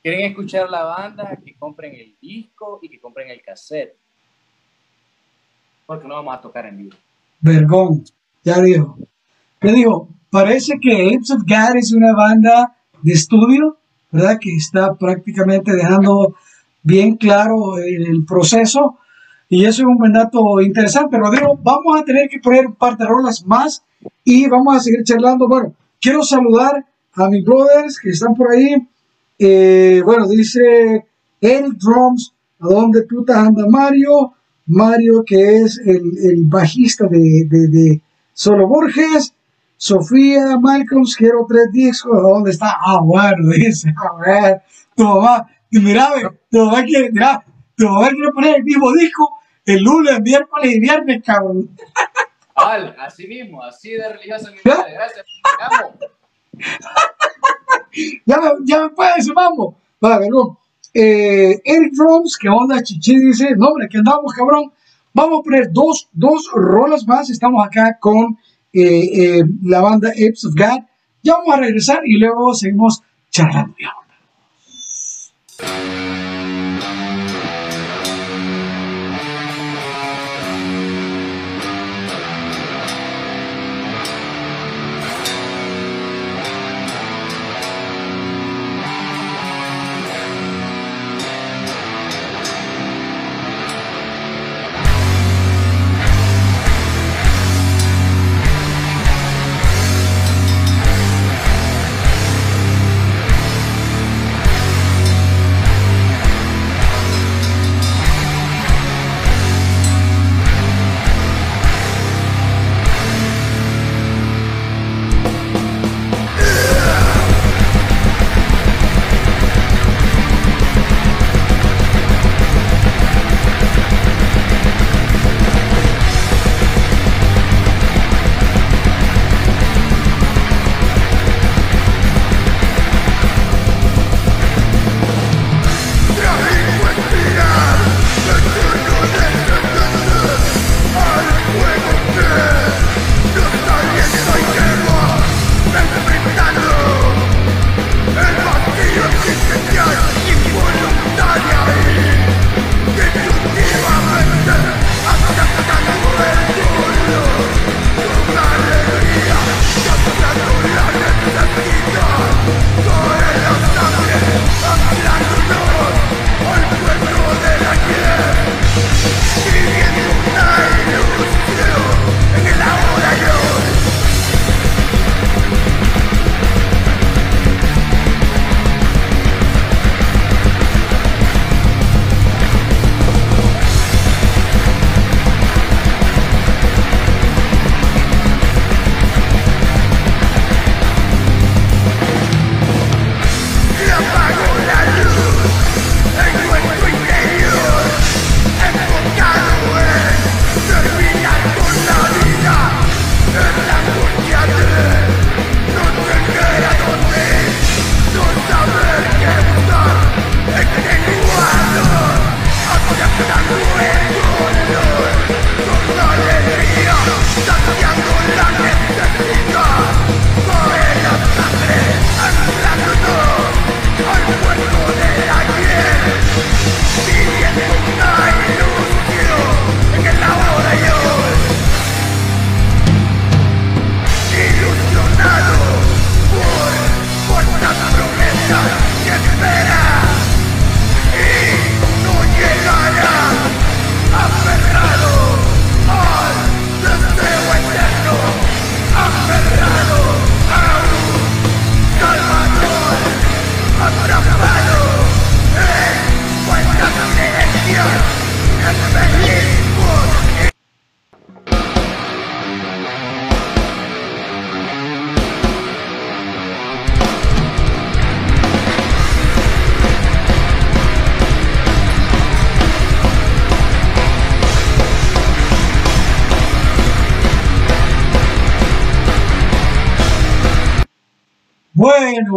Quieren 0.00 0.30
escuchar 0.30 0.68
a 0.68 0.70
la 0.70 0.84
banda, 0.84 1.36
que 1.44 1.56
compren 1.56 1.92
el 1.92 2.14
disco 2.22 2.78
y 2.80 2.88
que 2.88 3.00
compren 3.00 3.30
el 3.30 3.42
cassette. 3.42 3.96
Porque 5.86 6.06
no 6.06 6.14
vamos 6.14 6.36
a 6.36 6.40
tocar 6.40 6.66
en 6.66 6.78
vivo. 6.78 6.96
Vergón, 7.40 8.04
ya 8.44 8.60
dijo. 8.62 8.96
¿Qué 9.60 9.72
dijo? 9.72 10.08
Parece 10.30 10.78
que 10.80 11.08
Apes 11.08 11.32
of 11.32 11.42
God 11.42 11.76
es 11.76 11.92
una 11.92 12.14
banda 12.14 12.76
de 13.02 13.12
estudio 13.12 13.78
¿verdad? 14.14 14.38
Que 14.40 14.54
está 14.54 14.94
prácticamente 14.94 15.74
dejando 15.74 16.36
bien 16.84 17.16
claro 17.16 17.78
el 17.78 18.24
proceso. 18.24 18.96
Y 19.48 19.64
eso 19.64 19.82
es 19.82 19.88
un 19.88 19.98
buen 19.98 20.12
dato 20.12 20.60
interesante. 20.60 21.18
Rodrigo, 21.18 21.58
vamos 21.60 22.00
a 22.00 22.04
tener 22.04 22.28
que 22.28 22.38
poner 22.38 22.66
un 22.66 22.76
par 22.76 22.96
de 22.96 23.06
rolas 23.06 23.44
más 23.44 23.82
y 24.22 24.48
vamos 24.48 24.76
a 24.76 24.80
seguir 24.80 25.02
charlando. 25.02 25.48
Bueno, 25.48 25.74
quiero 26.00 26.22
saludar 26.22 26.86
a 27.14 27.28
mis 27.28 27.44
brothers 27.44 27.98
que 27.98 28.10
están 28.10 28.34
por 28.34 28.52
ahí. 28.52 28.76
Eh, 29.36 30.00
bueno, 30.04 30.28
dice 30.28 31.04
Eric 31.40 31.74
Drums, 31.74 32.32
¿a 32.60 32.68
dónde 32.68 33.02
puta 33.02 33.40
anda 33.40 33.66
Mario? 33.68 34.32
Mario, 34.66 35.24
que 35.26 35.56
es 35.56 35.78
el, 35.84 36.02
el 36.22 36.44
bajista 36.44 37.06
de, 37.08 37.46
de, 37.50 37.68
de 37.68 38.00
Solo 38.32 38.68
Borges. 38.68 39.33
Sofía 39.84 40.56
Malcolm, 40.58 41.04
quiero 41.14 41.44
tres 41.46 41.70
discos. 41.70 42.22
¿Dónde 42.22 42.52
está? 42.52 42.78
Ah, 42.80 43.00
bueno, 43.02 43.50
dice. 43.54 43.92
A 43.94 44.16
ver, 44.18 44.62
tu 44.96 45.04
mamá, 45.04 45.46
mira, 45.70 46.08
tu 46.50 46.64
mamá 46.64 46.82
quiere, 46.84 47.12
mira, 47.12 47.44
tu 47.76 47.86
mamá 47.86 48.08
quiere 48.08 48.32
poner 48.32 48.56
el 48.56 48.64
mismo 48.64 48.90
disco 48.92 49.30
el 49.66 49.82
lunes, 49.82 50.22
miércoles 50.22 50.74
y 50.74 50.80
viernes, 50.80 51.22
cabrón. 51.22 51.68
Al, 52.54 52.96
así 52.98 53.26
mismo, 53.26 53.62
así 53.62 53.90
de 53.90 54.08
mi 54.08 54.70
madre. 54.70 54.94
Gracias, 54.94 55.26
ya, 58.24 58.40
me, 58.40 58.50
ya 58.64 58.84
me 58.84 58.88
puede 58.88 59.16
decir, 59.16 59.34
mambo. 59.34 59.76
Vale, 60.00 60.28
no. 60.30 60.60
Eh, 60.94 61.60
Eric 61.62 61.92
Drums, 61.92 62.38
que 62.38 62.48
onda 62.48 62.82
chichi, 62.82 63.18
dice, 63.18 63.54
no, 63.54 63.68
hombre, 63.68 63.88
que 63.90 63.98
andamos, 63.98 64.32
cabrón. 64.32 64.72
Vamos 65.12 65.40
a 65.40 65.42
poner 65.42 65.70
dos, 65.72 66.08
dos 66.12 66.50
rolas 66.54 67.06
más. 67.06 67.28
Estamos 67.28 67.66
acá 67.66 67.98
con 68.00 68.38
eh, 68.74 69.38
eh, 69.38 69.44
la 69.62 69.80
banda 69.80 70.10
Apes 70.10 70.44
of 70.44 70.54
God. 70.54 70.82
Ya 71.22 71.34
vamos 71.34 71.54
a 71.54 71.60
regresar 71.60 72.00
y 72.04 72.18
luego 72.18 72.54
seguimos 72.54 73.02
charlando. 73.30 73.74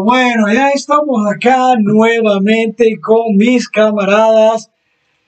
Bueno, 0.03 0.51
ya 0.51 0.69
estamos 0.69 1.25
acá 1.31 1.75
nuevamente 1.79 2.99
con 3.01 3.35
mis 3.35 3.69
camaradas. 3.69 4.71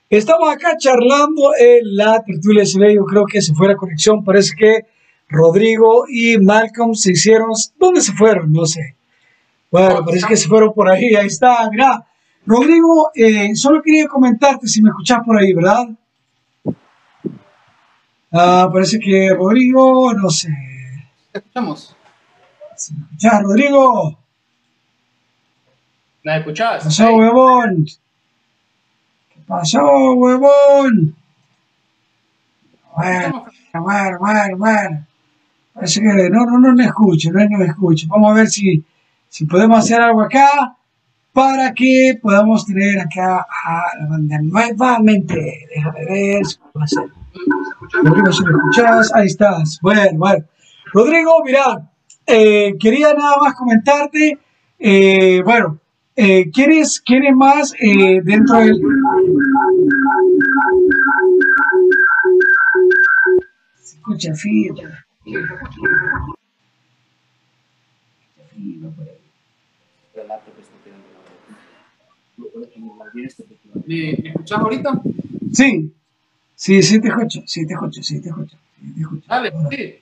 Estamos 0.10 0.50
acá 0.52 0.76
charlando 0.78 1.52
en 1.60 1.96
la 1.96 2.24
tertulia 2.24 2.66
SB. 2.66 2.96
Yo 2.96 3.06
creo 3.06 3.26
que 3.26 3.42
se 3.42 3.54
fue 3.54 3.68
la 3.68 3.76
conexión. 3.76 4.24
Parece 4.24 4.56
que 4.56 4.86
Rodrigo 5.28 6.06
y 6.10 6.38
Malcolm 6.38 6.96
se 6.96 7.12
hicieron. 7.12 7.52
¿Dónde 7.78 8.02
se 8.02 8.14
fueron? 8.14 8.52
No 8.52 8.66
sé. 8.66 8.96
Bueno, 9.72 10.04
parece 10.04 10.28
que 10.28 10.38
se 10.38 10.48
fueron 10.48 10.74
por 10.74 10.90
ahí. 10.90 11.16
Ahí 11.16 11.28
está, 11.28 11.70
mira. 11.70 12.06
Rodrigo, 12.46 13.12
eh, 13.14 13.56
solo 13.56 13.82
quería 13.82 14.08
comentarte 14.08 14.68
si 14.68 14.82
me 14.82 14.90
escuchás 14.90 15.20
por 15.26 15.38
ahí, 15.38 15.54
¿verdad? 15.54 15.90
Ah, 18.32 18.70
parece 18.72 19.00
que 19.00 19.30
Rodrigo, 19.36 20.14
no 20.14 20.30
sé. 20.30 20.50
Escuchamos. 21.34 21.96
¿Me 22.92 23.04
escuchás, 23.04 23.44
Rodrigo? 23.44 24.18
¿Me 26.24 26.38
escuchás? 26.38 26.84
¿Qué 26.84 26.86
pasó, 26.86 27.16
huevón? 27.16 27.86
¿Qué 29.34 29.42
pasó, 29.48 30.14
huevón? 30.14 31.16
Bueno, 32.96 33.46
bueno, 33.74 34.18
bueno, 34.20 34.58
bueno. 34.58 35.08
Parece 35.74 36.02
que 36.02 36.30
no, 36.30 36.46
no, 36.46 36.60
no 36.60 36.74
me 36.74 36.86
escucho, 36.86 37.32
no 37.32 37.58
me 37.58 37.66
escucho. 37.66 38.08
Vamos 38.10 38.32
a 38.32 38.36
ver 38.36 38.48
si, 38.48 38.84
si 39.30 39.46
podemos 39.46 39.80
hacer 39.80 40.02
algo 40.02 40.22
acá 40.22 40.76
para 41.32 41.74
que 41.74 42.20
podamos 42.22 42.66
tener 42.66 43.00
acá 43.00 43.46
a 43.66 43.98
la 44.00 44.08
banda 44.08 44.40
nuevamente. 44.42 45.68
Déjame 45.74 46.06
ver 46.06 46.46
si 46.46 46.58
puedo 46.74 46.84
hacer. 46.84 47.06
Rodrigo, 48.04 48.32
si 48.34 48.44
me 48.44 48.52
escuchás, 48.52 49.14
ahí 49.14 49.28
estás. 49.28 49.80
Bueno, 49.82 50.18
bueno. 50.18 50.46
Rodrigo, 50.92 51.32
mira, 51.46 51.90
eh, 52.26 52.76
quería 52.80 53.14
nada 53.14 53.38
más 53.38 53.54
comentarte, 53.54 54.38
eh, 54.80 55.42
bueno, 55.46 55.79
eh, 56.22 56.50
¿quieres, 56.52 57.00
¿quieres 57.00 57.34
más 57.36 57.74
eh, 57.80 58.22
dentro 58.24 58.58
del... 58.60 58.76
Se 63.82 63.96
escucha 63.96 64.34
fino. 64.34 64.76
¿Me, 73.86 74.18
me 74.22 74.30
escuchás 74.30 74.60
ahorita? 74.60 75.02
Sí, 75.54 75.92
sí, 76.56 76.84
sí 76.84 77.02
te 77.02 77.08
escucho, 77.08 77.42
sí 77.46 77.66
te 77.66 77.74
escucho, 77.74 78.04
sí 78.04 78.22
te 78.22 78.30
escucho. 78.30 78.58
Sí 78.82 78.94
te 78.94 79.02
escucho. 79.02 79.24
Dale, 79.28 79.52
sí. 79.70 79.96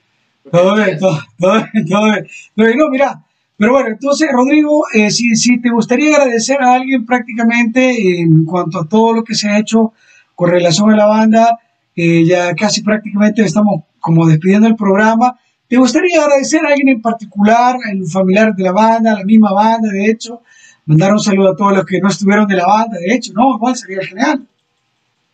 Todo 0.50 0.74
bien, 0.76 0.98
todo, 0.98 1.18
todo 1.38 1.54
bien, 1.72 1.86
todo 1.86 2.04
bien. 2.10 2.26
Todo 2.56 2.66
bien. 2.66 2.78
No, 2.78 2.88
mira, 2.90 3.22
pero 3.58 3.72
bueno, 3.72 3.88
entonces, 3.88 4.28
Rodrigo, 4.32 4.84
eh, 4.94 5.10
si, 5.10 5.34
si 5.34 5.60
te 5.60 5.70
gustaría 5.70 6.14
agradecer 6.14 6.62
a 6.62 6.74
alguien 6.74 7.04
prácticamente 7.04 8.20
en 8.20 8.44
cuanto 8.44 8.78
a 8.78 8.88
todo 8.88 9.12
lo 9.12 9.24
que 9.24 9.34
se 9.34 9.48
ha 9.48 9.58
hecho 9.58 9.92
con 10.36 10.50
relación 10.50 10.92
a 10.92 10.96
la 10.96 11.06
banda, 11.06 11.58
eh, 11.96 12.24
ya 12.24 12.54
casi 12.54 12.82
prácticamente 12.82 13.42
estamos 13.42 13.82
como 13.98 14.28
despidiendo 14.28 14.68
el 14.68 14.76
programa. 14.76 15.36
¿Te 15.66 15.76
gustaría 15.76 16.22
agradecer 16.22 16.64
a 16.64 16.68
alguien 16.68 16.88
en 16.88 17.02
particular, 17.02 17.74
a 17.84 17.94
los 17.94 18.12
familiares 18.12 18.54
de 18.54 18.62
la 18.62 18.70
banda, 18.70 19.14
a 19.14 19.18
la 19.18 19.24
misma 19.24 19.52
banda, 19.52 19.90
de 19.90 20.08
hecho? 20.08 20.40
Mandar 20.86 21.12
un 21.12 21.18
saludo 21.18 21.50
a 21.50 21.56
todos 21.56 21.72
los 21.72 21.84
que 21.84 22.00
no 22.00 22.08
estuvieron 22.08 22.46
de 22.46 22.54
la 22.54 22.66
banda, 22.66 22.96
de 22.96 23.12
hecho, 23.12 23.32
¿no? 23.34 23.56
Igual 23.56 23.74
sería 23.74 24.06
genial. 24.06 24.46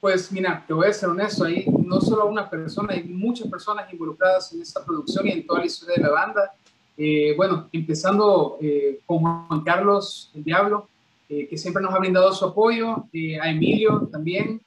Pues 0.01 0.33
mira, 0.33 0.65
te 0.67 0.73
voy 0.73 0.89
a 0.89 0.93
ser 0.95 1.11
honesto, 1.11 1.45
ahí 1.45 1.67
no 1.87 2.01
solo 2.01 2.27
una 2.27 2.49
persona, 2.49 2.95
hay 2.95 3.05
muchas 3.05 3.49
personas 3.49 3.93
involucradas 3.93 4.51
en 4.55 4.63
esta 4.63 4.83
producción 4.83 5.27
y 5.29 5.33
en 5.33 5.47
toda 5.47 5.61
la 5.61 5.67
historia 5.67 5.97
de 5.97 6.03
la 6.03 6.11
banda. 6.11 6.51
Eh, 6.97 7.35
bueno, 7.37 7.69
empezando 7.73 8.59
eh, 8.61 9.01
con 9.05 9.19
Juan 9.19 9.63
Carlos 9.65 10.31
el 10.35 10.45
Diablo, 10.45 10.89
eh, 11.29 11.49
que 11.49 11.57
siempre 11.59 11.83
nos 11.83 11.93
ha 11.93 11.99
brindado 11.99 12.33
su 12.33 12.45
apoyo, 12.45 13.07
a 13.41 13.51
Emilio 13.51 14.09
también, 14.13 14.61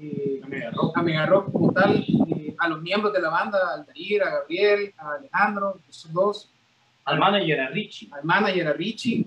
eh, 0.00 0.40
a 0.94 1.02
Megarrock 1.02 1.50
como 1.50 1.72
tal, 1.72 2.04
a 2.58 2.68
los 2.68 2.80
miembros 2.82 3.12
de 3.12 3.20
la 3.20 3.30
banda, 3.30 3.58
a 3.58 3.74
Aldair, 3.80 4.22
a 4.22 4.30
Gabriel, 4.30 4.92
a 4.98 5.14
Alejandro, 5.14 5.78
estos 5.88 6.12
dos, 6.12 6.50
Al 7.06 7.18
manager, 7.18 7.60
a 7.60 7.68
Richie. 7.70 8.08
al 8.12 8.24
manager, 8.24 8.68
a 8.68 8.72
Richie, 8.72 9.26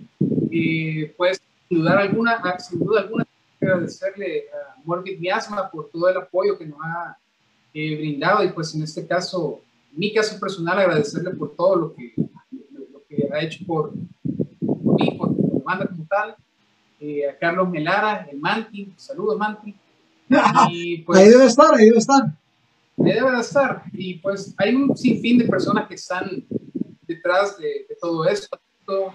pues 1.18 1.42
sin 1.68 1.80
duda 1.80 2.00
alguna, 2.00 2.34
a- 2.36 2.60
sin 2.60 2.80
duda 2.80 3.02
alguna, 3.02 3.26
agradecerle 3.62 4.46
a 4.54 4.76
Morbid 4.86 5.20
Miasma 5.20 5.70
por 5.70 5.90
todo 5.90 6.08
el 6.10 6.18
apoyo 6.18 6.58
que 6.58 6.66
nos 6.66 6.80
ha 6.82 7.18
brindado 7.74 8.44
y 8.44 8.50
pues 8.50 8.74
en 8.74 8.84
este 8.84 9.06
caso, 9.06 9.60
mi 9.98 10.14
caso 10.14 10.40
personal, 10.40 10.80
agradecerle 10.80 11.32
por 11.32 11.56
todo 11.56 11.76
lo 11.76 11.96
que, 11.96 12.14
lo, 12.92 13.04
que 13.08 13.30
ha 13.34 13.42
hecho 13.42 13.66
por, 13.66 13.92
por 14.66 15.00
mí, 15.00 15.12
por, 15.18 15.36
por 15.36 15.54
la 15.56 15.64
banda 15.64 15.88
como 15.88 16.06
tal, 16.06 16.36
eh, 17.00 17.30
a 17.30 17.38
Carlos 17.38 17.70
Melara, 17.70 18.28
el 18.32 18.40
Manti, 18.40 18.94
saludos 18.96 19.38
Manti, 19.38 19.76
y 20.72 20.98
pues 21.00 21.20
ahí 21.20 21.30
debe 21.30 21.46
estar, 21.46 21.74
ahí 21.74 21.86
debe 21.86 21.98
estar. 21.98 22.24
Ahí 23.00 23.14
debe 23.14 23.32
de 23.32 23.40
estar. 23.40 23.84
Y 23.94 24.16
pues 24.16 24.54
hay 24.58 24.74
un 24.74 24.98
sinfín 24.98 25.38
de 25.38 25.46
personas 25.46 25.88
que 25.88 25.96
están 25.96 26.44
detrás 27.08 27.58
de, 27.58 27.86
de 27.88 27.96
todo 28.02 28.26
esto. 28.26 28.60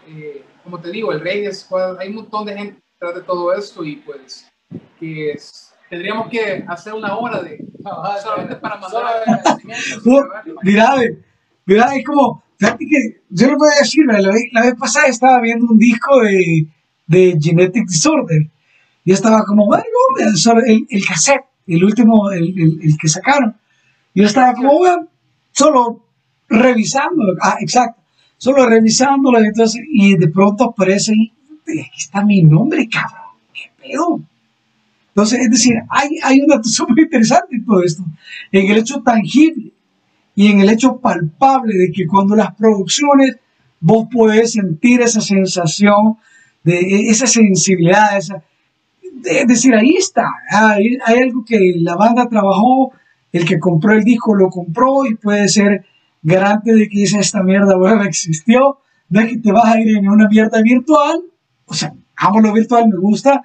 Eh, 0.08 0.44
como 0.62 0.80
te 0.80 0.90
digo, 0.90 1.12
el 1.12 1.20
Rey 1.20 1.52
Squad, 1.52 1.98
hay 1.98 2.08
un 2.08 2.16
montón 2.16 2.46
de 2.46 2.54
gente 2.56 2.82
detrás 2.92 3.14
de 3.16 3.22
todo 3.22 3.52
esto 3.52 3.84
y 3.84 3.96
pues 3.96 4.46
que 5.00 5.32
es- 5.32 5.71
tendríamos 5.92 6.30
que 6.30 6.64
hacer 6.66 6.94
una 6.94 7.18
hora 7.18 7.42
de 7.42 7.62
solamente 8.22 8.56
para 8.56 8.78
mandar 8.78 9.02
agradecimientos. 9.04 10.02
Mira, 10.62 10.94
mira, 11.66 11.94
es 11.94 12.04
como, 12.06 12.42
fíjate 12.56 12.86
que 12.86 13.20
yo 13.28 13.48
le 13.48 13.56
voy 13.56 13.68
a 13.76 13.80
decir, 13.80 14.06
la 14.06 14.32
vez, 14.32 14.44
la 14.52 14.62
vez 14.62 14.74
pasada 14.74 15.08
estaba 15.08 15.38
viendo 15.42 15.66
un 15.66 15.76
disco 15.76 16.18
de, 16.20 16.66
de 17.08 17.36
Genetic 17.38 17.86
Disorder 17.86 18.48
y 19.04 19.12
estaba 19.12 19.44
como, 19.44 19.66
bueno, 19.66 19.84
el, 20.66 20.86
el, 20.88 21.04
cassette, 21.04 21.44
el 21.66 21.84
último, 21.84 22.30
el, 22.30 22.58
el, 22.58 22.78
el 22.82 22.96
que 22.98 23.08
sacaron. 23.08 23.54
Yo 24.14 24.24
estaba 24.24 24.54
como, 24.54 24.78
bueno, 24.78 25.08
solo 25.50 26.06
revisándolo, 26.48 27.34
ah, 27.42 27.58
exacto, 27.60 28.00
solo 28.38 28.64
revisándolo, 28.64 29.40
entonces, 29.40 29.82
y 29.92 30.16
de 30.16 30.28
pronto 30.28 30.70
aparece 30.70 31.12
ahí, 31.12 31.32
aquí 31.82 31.98
está 31.98 32.24
mi 32.24 32.40
nombre, 32.40 32.88
cabrón, 32.88 33.36
qué 33.52 33.70
pedo. 33.78 34.22
Entonces, 35.14 35.40
es 35.40 35.50
decir, 35.50 35.74
hay, 35.90 36.08
hay 36.22 36.40
un 36.40 36.48
dato 36.48 36.68
súper 36.68 36.98
interesante 37.04 37.56
en 37.56 37.64
todo 37.64 37.82
esto, 37.82 38.04
en 38.50 38.70
el 38.70 38.78
hecho 38.78 39.02
tangible 39.02 39.72
y 40.34 40.50
en 40.50 40.60
el 40.60 40.70
hecho 40.70 40.96
palpable 40.98 41.76
de 41.76 41.92
que 41.92 42.06
cuando 42.06 42.34
las 42.34 42.54
producciones 42.54 43.36
vos 43.80 44.08
podés 44.10 44.52
sentir 44.52 45.02
esa 45.02 45.20
sensación 45.20 46.16
de 46.64 46.78
e- 46.78 47.10
esa 47.10 47.26
sensibilidad, 47.26 48.16
esa, 48.16 48.42
es 49.24 49.46
decir, 49.46 49.74
ahí 49.74 49.96
está, 49.96 50.26
hay, 50.50 50.98
hay 51.04 51.18
algo 51.18 51.44
que 51.44 51.58
la 51.76 51.96
banda 51.96 52.28
trabajó, 52.28 52.92
el 53.32 53.44
que 53.44 53.58
compró 53.58 53.92
el 53.92 54.04
disco 54.04 54.34
lo 54.34 54.48
compró 54.48 55.04
y 55.04 55.14
puede 55.14 55.48
ser 55.48 55.84
garante 56.22 56.74
de 56.74 56.88
que 56.88 57.02
esa 57.02 57.18
esta 57.18 57.42
mierda 57.42 57.76
web 57.76 58.00
existió, 58.02 58.78
no 59.10 59.26
que 59.26 59.38
te 59.38 59.52
vas 59.52 59.66
a 59.66 59.80
ir 59.80 59.96
en 59.96 60.08
una 60.08 60.28
mierda 60.28 60.62
virtual, 60.62 61.20
o 61.66 61.74
sea, 61.74 61.92
amo 62.16 62.40
lo 62.40 62.52
virtual, 62.52 62.88
me 62.88 62.96
gusta, 62.96 63.42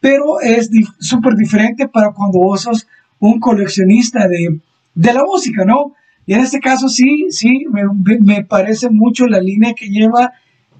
pero 0.00 0.40
es 0.40 0.70
súper 0.98 1.34
diferente 1.34 1.86
para 1.86 2.12
cuando 2.12 2.38
vos 2.38 2.62
sos 2.62 2.86
un 3.18 3.38
coleccionista 3.38 4.26
de, 4.26 4.58
de 4.94 5.12
la 5.12 5.24
música, 5.24 5.64
¿no? 5.64 5.94
Y 6.26 6.34
en 6.34 6.40
este 6.40 6.58
caso 6.60 6.88
sí, 6.88 7.26
sí, 7.30 7.66
me, 7.70 7.82
me 8.20 8.44
parece 8.44 8.88
mucho 8.88 9.26
la 9.26 9.40
línea 9.40 9.74
que 9.74 9.88
lleva 9.88 10.32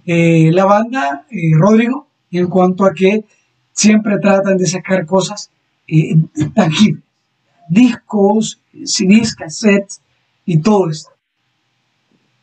eh, 0.06 0.50
la 0.52 0.64
banda, 0.64 1.26
eh, 1.30 1.52
Rodrigo, 1.58 2.06
en 2.30 2.48
cuanto 2.48 2.84
a 2.84 2.94
que 2.94 3.24
siempre 3.72 4.18
tratan 4.18 4.56
de 4.56 4.66
sacar 4.66 5.04
cosas 5.06 5.50
eh, 5.86 6.14
tangibles, 6.54 7.04
discos, 7.68 8.60
CDs, 8.84 9.34
cassettes 9.34 10.00
y 10.46 10.60
todo 10.60 10.88
esto. 10.88 11.10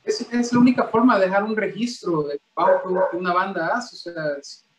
Es, 0.03 0.25
es 0.31 0.53
la 0.53 0.59
única 0.59 0.83
forma 0.85 1.17
de 1.17 1.25
dejar 1.25 1.43
un 1.43 1.55
registro 1.55 2.23
de 2.23 2.37
que 2.37 3.17
una 3.17 3.33
banda 3.33 3.71
hace. 3.75 3.95
O 3.95 3.99
sea, 3.99 4.13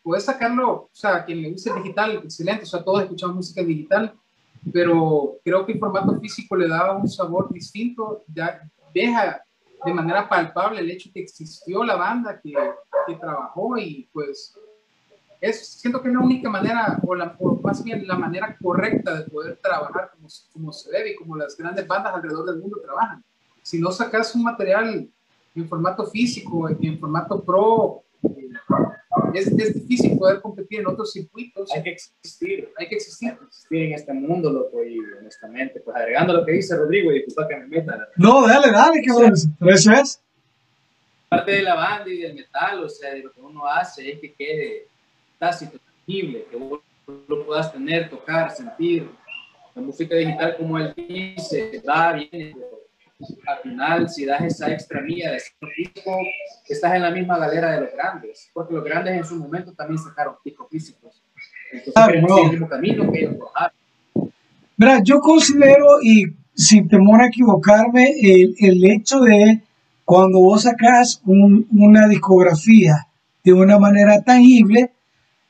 puedes 0.03 0.25
sacarlo, 0.25 0.71
o 0.71 0.89
sea, 0.91 1.17
a 1.17 1.25
quien 1.25 1.41
le 1.41 1.51
guste 1.51 1.69
el 1.69 1.83
digital, 1.83 2.21
excelente. 2.23 2.63
O 2.63 2.67
sea, 2.67 2.83
todos 2.83 3.03
escuchamos 3.03 3.35
música 3.35 3.63
digital, 3.63 4.13
pero 4.71 5.37
creo 5.43 5.65
que 5.65 5.73
el 5.73 5.79
formato 5.79 6.19
físico 6.19 6.55
le 6.55 6.67
da 6.67 6.91
un 6.93 7.07
sabor 7.07 7.51
distinto. 7.51 8.23
Ya 8.33 8.61
deja 8.93 9.41
de 9.85 9.93
manera 9.93 10.27
palpable 10.27 10.81
el 10.81 10.91
hecho 10.91 11.09
que 11.13 11.21
existió 11.21 11.83
la 11.83 11.95
banda, 11.95 12.39
que, 12.41 12.53
que 13.07 13.15
trabajó 13.15 13.77
y 13.77 14.09
pues 14.11 14.57
es, 15.41 15.67
siento 15.79 16.01
que 16.01 16.09
es 16.09 16.13
la 16.13 16.19
única 16.19 16.49
manera, 16.49 16.99
o, 17.01 17.15
la, 17.15 17.37
más 17.63 17.83
bien 17.83 18.05
la 18.05 18.17
manera 18.17 18.57
correcta 18.61 19.15
de 19.15 19.29
poder 19.29 19.57
trabajar 19.61 20.11
como, 20.13 20.27
como 20.51 20.73
se 20.73 20.91
debe 20.91 21.11
y 21.11 21.15
como 21.15 21.37
las 21.37 21.55
grandes 21.55 21.87
bandas 21.87 22.13
alrededor 22.13 22.45
del 22.45 22.59
mundo 22.59 22.77
trabajan. 22.83 23.23
Si 23.61 23.79
no 23.79 23.91
sacas 23.91 24.35
un 24.35 24.43
material 24.43 25.09
en 25.55 25.69
formato 25.69 26.05
físico, 26.07 26.69
en 26.69 26.99
formato 26.99 27.41
pro, 27.43 28.03
es, 29.33 29.47
es, 29.47 29.73
difícil 29.73 30.17
poder 30.17 30.41
competir 30.41 30.79
en 30.81 30.87
otros 30.87 31.11
circuitos. 31.11 31.71
Hay 31.71 31.83
que 31.83 31.91
existir, 31.91 32.71
hay 32.77 32.87
que 32.87 32.95
existir, 32.95 33.37
existir 33.45 33.83
en 33.83 33.93
este 33.93 34.13
mundo, 34.13 34.51
loco, 34.51 34.83
y 34.83 34.97
honestamente, 35.19 35.79
pues 35.79 35.95
agregando 35.95 36.33
lo 36.33 36.45
que 36.45 36.53
dice 36.53 36.75
Rodrigo, 36.75 37.11
y 37.11 37.23
disculpa 37.23 37.47
que 37.47 37.57
me 37.57 37.67
meta. 37.67 38.07
No, 38.17 38.47
dale, 38.47 38.71
dale, 38.71 39.01
que 39.01 39.11
bueno, 39.11 39.33
eso 39.33 39.91
es. 39.91 40.21
Parte 41.29 41.51
de 41.51 41.61
la 41.61 41.75
banda 41.75 42.09
y 42.09 42.17
del 42.17 42.33
metal, 42.33 42.83
o 42.83 42.89
sea, 42.89 43.13
de 43.13 43.23
lo 43.23 43.31
que 43.31 43.39
uno 43.39 43.65
hace 43.67 44.11
es 44.11 44.19
que 44.19 44.33
quede 44.33 44.87
tácito, 45.37 45.77
tangible, 45.79 46.45
que 46.49 46.57
vos 46.57 46.81
lo 47.27 47.45
puedas 47.45 47.71
tener, 47.71 48.09
tocar, 48.09 48.51
sentir. 48.51 49.09
La 49.75 49.81
música 49.83 50.15
digital, 50.15 50.57
como 50.57 50.77
él 50.79 50.93
dice, 50.95 51.81
va, 51.87 52.13
viene, 52.13 52.55
al 53.47 53.59
final, 53.63 54.09
si 54.09 54.25
das 54.25 54.41
esa 54.41 54.71
extra 54.71 55.01
mía 55.01 55.31
de 55.31 55.39
físico, 55.39 56.17
estás 56.67 56.95
en 56.95 57.01
la 57.01 57.11
misma 57.11 57.37
galera 57.37 57.71
de 57.71 57.81
los 57.81 57.91
grandes, 57.91 58.49
porque 58.53 58.73
los 58.73 58.83
grandes 58.83 59.17
en 59.17 59.25
su 59.25 59.35
momento 59.35 59.73
también 59.73 59.99
sacaron 59.99 60.35
discos 60.43 60.67
físicos. 60.69 61.21
Entonces, 61.71 61.93
ah, 61.95 62.07
no. 62.27 62.45
el 62.45 62.51
mismo 62.51 62.67
camino 62.67 63.11
que 63.11 63.19
ellos 63.19 63.35
Mira, 64.77 65.01
yo 65.03 65.19
considero, 65.19 66.01
y 66.01 66.33
sin 66.53 66.87
temor 66.87 67.21
a 67.21 67.27
equivocarme, 67.27 68.13
el, 68.21 68.55
el 68.59 68.89
hecho 68.89 69.19
de 69.19 69.61
cuando 70.05 70.39
vos 70.39 70.63
sacas 70.63 71.21
un, 71.25 71.67
una 71.71 72.07
discografía 72.07 73.07
de 73.43 73.53
una 73.53 73.77
manera 73.77 74.21
tangible, 74.23 74.91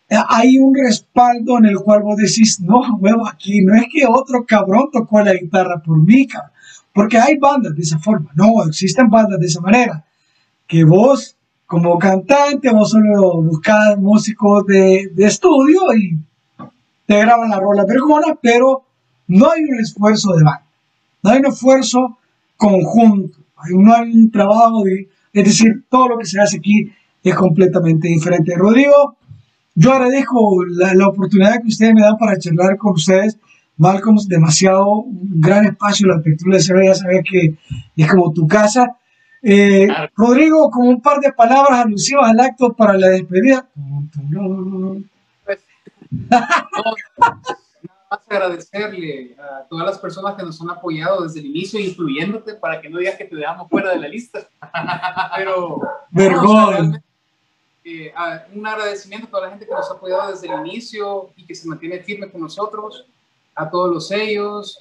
hay 0.10 0.58
un 0.58 0.74
respaldo 0.74 1.58
en 1.60 1.66
el 1.66 1.78
cual 1.78 2.02
vos 2.02 2.18
decís, 2.18 2.60
no, 2.60 2.82
huevo, 2.98 3.28
aquí 3.28 3.62
no 3.62 3.76
es 3.76 3.86
que 3.92 4.06
otro 4.08 4.46
cabrón 4.46 4.90
tocó 4.92 5.22
la 5.22 5.34
guitarra 5.34 5.82
por 5.84 5.98
mí, 6.04 6.28
cabrón. 6.28 6.52
Porque 6.94 7.18
hay 7.18 7.38
bandas 7.38 7.76
de 7.76 7.82
esa 7.82 8.00
forma, 8.00 8.32
no, 8.36 8.64
existen 8.68 9.10
bandas 9.10 9.40
de 9.40 9.46
esa 9.46 9.62
manera, 9.62 10.06
que 10.68 10.84
vos 10.84 11.36
como 11.66 12.00
cantante, 12.00 12.72
vos 12.72 12.90
solo 12.90 13.44
buscas 13.44 13.98
músicos 14.00 14.66
de, 14.66 15.12
de 15.14 15.26
estudio 15.26 15.82
y 15.96 16.18
te 17.06 17.20
graban 17.20 17.52
la 17.52 17.60
rola 17.60 17.86
vergona, 17.86 18.38
pero 18.42 18.84
no 19.28 19.52
hay 19.52 19.64
un 19.64 19.80
esfuerzo 19.80 20.36
de 20.36 20.44
banda, 20.44 20.66
no 21.22 21.30
hay 21.30 21.40
un 21.40 21.46
esfuerzo 21.46 22.18
conjunto, 22.58 23.38
no 23.72 23.94
hay 23.94 24.12
un 24.12 24.32
trabajo 24.32 24.84
de, 24.84 25.08
es 25.32 25.46
decir, 25.46 25.84
todo 25.90 26.10
lo 26.10 26.18
que 26.18 26.26
se 26.26 26.42
hace 26.42 26.58
aquí 26.58 26.92
es 27.24 27.36
completamente 27.36 28.08
diferente. 28.08 28.56
Rodrigo, 28.56 29.16
yo 29.80 29.94
agradezco 29.94 30.66
la, 30.66 30.94
la 30.94 31.08
oportunidad 31.08 31.62
que 31.62 31.68
ustedes 31.68 31.94
me 31.94 32.02
dan 32.02 32.18
para 32.18 32.38
charlar 32.38 32.78
con 32.78 32.94
ustedes 32.94 33.38
Malcolm 33.80 34.18
es 34.18 34.28
demasiado, 34.28 34.86
un 34.86 35.40
gran 35.40 35.66
espacio, 35.66 36.08
la 36.08 36.18
apertura 36.18 36.58
de 36.58 36.64
cerveza, 36.64 36.88
ya 36.88 36.96
sabes 36.96 37.24
que 37.30 37.56
es 37.96 38.12
como 38.12 38.34
tu 38.34 38.46
casa. 38.46 38.98
Eh, 39.42 39.88
Rodrigo, 40.18 40.70
como 40.70 40.90
un 40.90 41.02
par 41.02 41.20
de 41.20 41.32
palabras 41.32 41.86
alusivas 41.86 42.30
al 42.30 42.42
acto 42.42 42.74
para 42.74 42.98
la 42.98 43.08
despedida. 43.08 43.70
Pues, 45.46 45.60
nada 46.12 46.68
más 48.12 48.20
agradecerle 48.28 49.38
a 49.40 49.64
todas 49.70 49.86
las 49.86 49.98
personas 49.98 50.36
que 50.36 50.44
nos 50.44 50.60
han 50.62 50.72
apoyado 50.72 51.24
desde 51.24 51.40
el 51.40 51.46
inicio, 51.46 51.80
incluyéndote, 51.80 52.56
para 52.56 52.82
que 52.82 52.90
no 52.90 53.00
digas 53.00 53.16
que 53.16 53.26
te 53.26 53.36
dejamos 53.38 53.70
fuera 53.70 53.92
de 53.92 54.00
la 54.00 54.10
lista. 54.10 54.46
Pero, 55.38 55.80
Vergón. 56.12 57.02
Eh, 57.92 58.14
un 58.54 58.68
agradecimiento 58.68 59.26
a 59.26 59.30
toda 59.32 59.44
la 59.44 59.50
gente 59.50 59.66
que 59.66 59.74
nos 59.74 59.90
ha 59.90 59.96
apoyado 59.96 60.32
desde 60.32 60.48
el 60.48 60.60
inicio 60.68 61.32
y 61.36 61.44
que 61.44 61.56
se 61.56 61.68
mantiene 61.68 62.00
firme 62.02 62.30
con 62.30 62.42
nosotros 62.42 63.08
a 63.56 63.68
todos 63.68 63.90
los 63.90 64.08
sellos, 64.08 64.78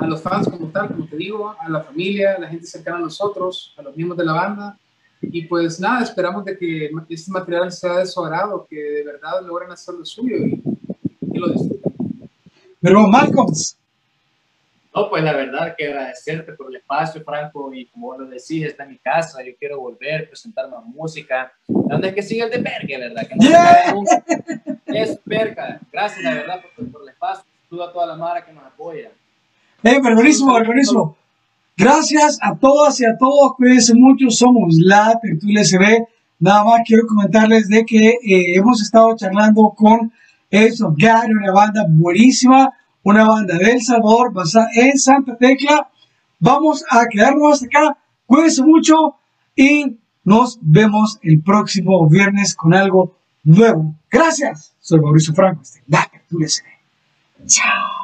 a 0.00 0.06
los 0.08 0.20
fans 0.20 0.48
como 0.48 0.66
tal, 0.66 0.88
como 0.88 1.06
te 1.06 1.16
digo, 1.16 1.54
a 1.56 1.68
la 1.68 1.80
familia, 1.80 2.34
a 2.34 2.40
la 2.40 2.48
gente 2.48 2.66
cercana 2.66 2.96
a 2.96 3.02
nosotros, 3.02 3.72
a 3.78 3.82
los 3.82 3.94
miembros 3.94 4.18
de 4.18 4.24
la 4.24 4.32
banda. 4.32 4.78
Y 5.20 5.42
pues 5.42 5.78
nada, 5.78 6.02
esperamos 6.02 6.44
de 6.44 6.58
que 6.58 6.90
este 7.08 7.30
material 7.30 7.70
sea 7.70 7.98
de 7.98 8.06
su 8.06 8.20
agrado, 8.20 8.66
que 8.68 8.76
de 8.76 9.04
verdad 9.04 9.40
logren 9.46 9.70
hacer 9.70 9.94
lo 9.94 10.04
suyo 10.04 10.36
y, 10.36 10.60
lo 11.38 11.50
disfruten. 11.50 11.92
Pero 12.80 13.06
Malcolm. 13.06 13.54
No, 14.94 15.08
pues 15.08 15.24
la 15.24 15.32
verdad 15.32 15.74
que 15.76 15.88
agradecerte 15.88 16.52
por 16.52 16.68
el 16.68 16.76
espacio, 16.76 17.22
Franco, 17.24 17.72
y 17.72 17.86
como 17.86 18.08
vos 18.08 18.18
lo 18.18 18.26
decís, 18.26 18.64
está 18.64 18.84
en 18.84 18.90
mi 18.90 18.98
casa, 18.98 19.42
yo 19.42 19.52
quiero 19.58 19.80
volver, 19.80 20.28
presentar 20.28 20.68
más 20.68 20.84
música. 20.84 21.52
¿Dónde 21.66 22.08
es 22.08 22.14
que 22.14 22.22
sigue 22.22 22.42
el 22.42 22.50
de 22.50 22.58
Perque, 22.58 22.98
verdad? 22.98 23.26
Que 23.26 23.36
no 23.36 24.04
Es 24.86 25.18
Perca. 25.26 25.80
Gracias, 25.90 26.22
la 26.22 26.34
verdad, 26.34 26.60
por, 26.76 26.90
por 26.90 27.02
el 27.02 27.08
espacio 27.08 27.44
a 27.80 27.92
toda 27.92 28.06
la 28.06 28.16
mara 28.16 28.44
que 28.44 28.52
nos 28.52 28.64
apoya. 28.64 29.10
Eh, 29.82 29.98
buenísimo, 30.00 30.52
buenísimo. 30.64 31.16
Gracias 31.76 32.38
a 32.42 32.54
todas 32.56 33.00
y 33.00 33.06
a 33.06 33.16
todos, 33.16 33.54
cuídense 33.56 33.94
mucho, 33.94 34.28
somos 34.30 34.74
la 34.76 35.18
Tertulia 35.22 35.64
SB. 35.64 36.06
Nada 36.38 36.64
más 36.64 36.82
quiero 36.84 37.06
comentarles 37.06 37.68
de 37.68 37.84
que 37.86 38.08
eh, 38.10 38.56
hemos 38.56 38.82
estado 38.82 39.16
charlando 39.16 39.72
con 39.74 40.12
eso, 40.50 40.94
Gary, 40.98 41.32
una 41.32 41.52
banda 41.52 41.86
buenísima, 41.88 42.72
una 43.02 43.26
banda 43.26 43.56
de 43.56 43.72
El 43.72 43.82
Salvador, 43.82 44.32
basada 44.32 44.68
en 44.74 44.98
Santa 44.98 45.36
Tecla. 45.36 45.90
Vamos 46.38 46.84
a 46.90 47.06
quedarnos 47.06 47.54
hasta 47.54 47.66
acá, 47.66 47.98
cuídense 48.26 48.62
mucho 48.62 49.16
y 49.54 49.98
nos 50.24 50.58
vemos 50.60 51.18
el 51.22 51.42
próximo 51.42 52.08
viernes 52.08 52.54
con 52.54 52.74
algo 52.74 53.16
nuevo. 53.44 53.94
Gracias, 54.10 54.74
soy 54.80 55.00
Mauricio 55.00 55.34
Franco, 55.34 55.62
este. 55.62 56.72
操 57.46 58.01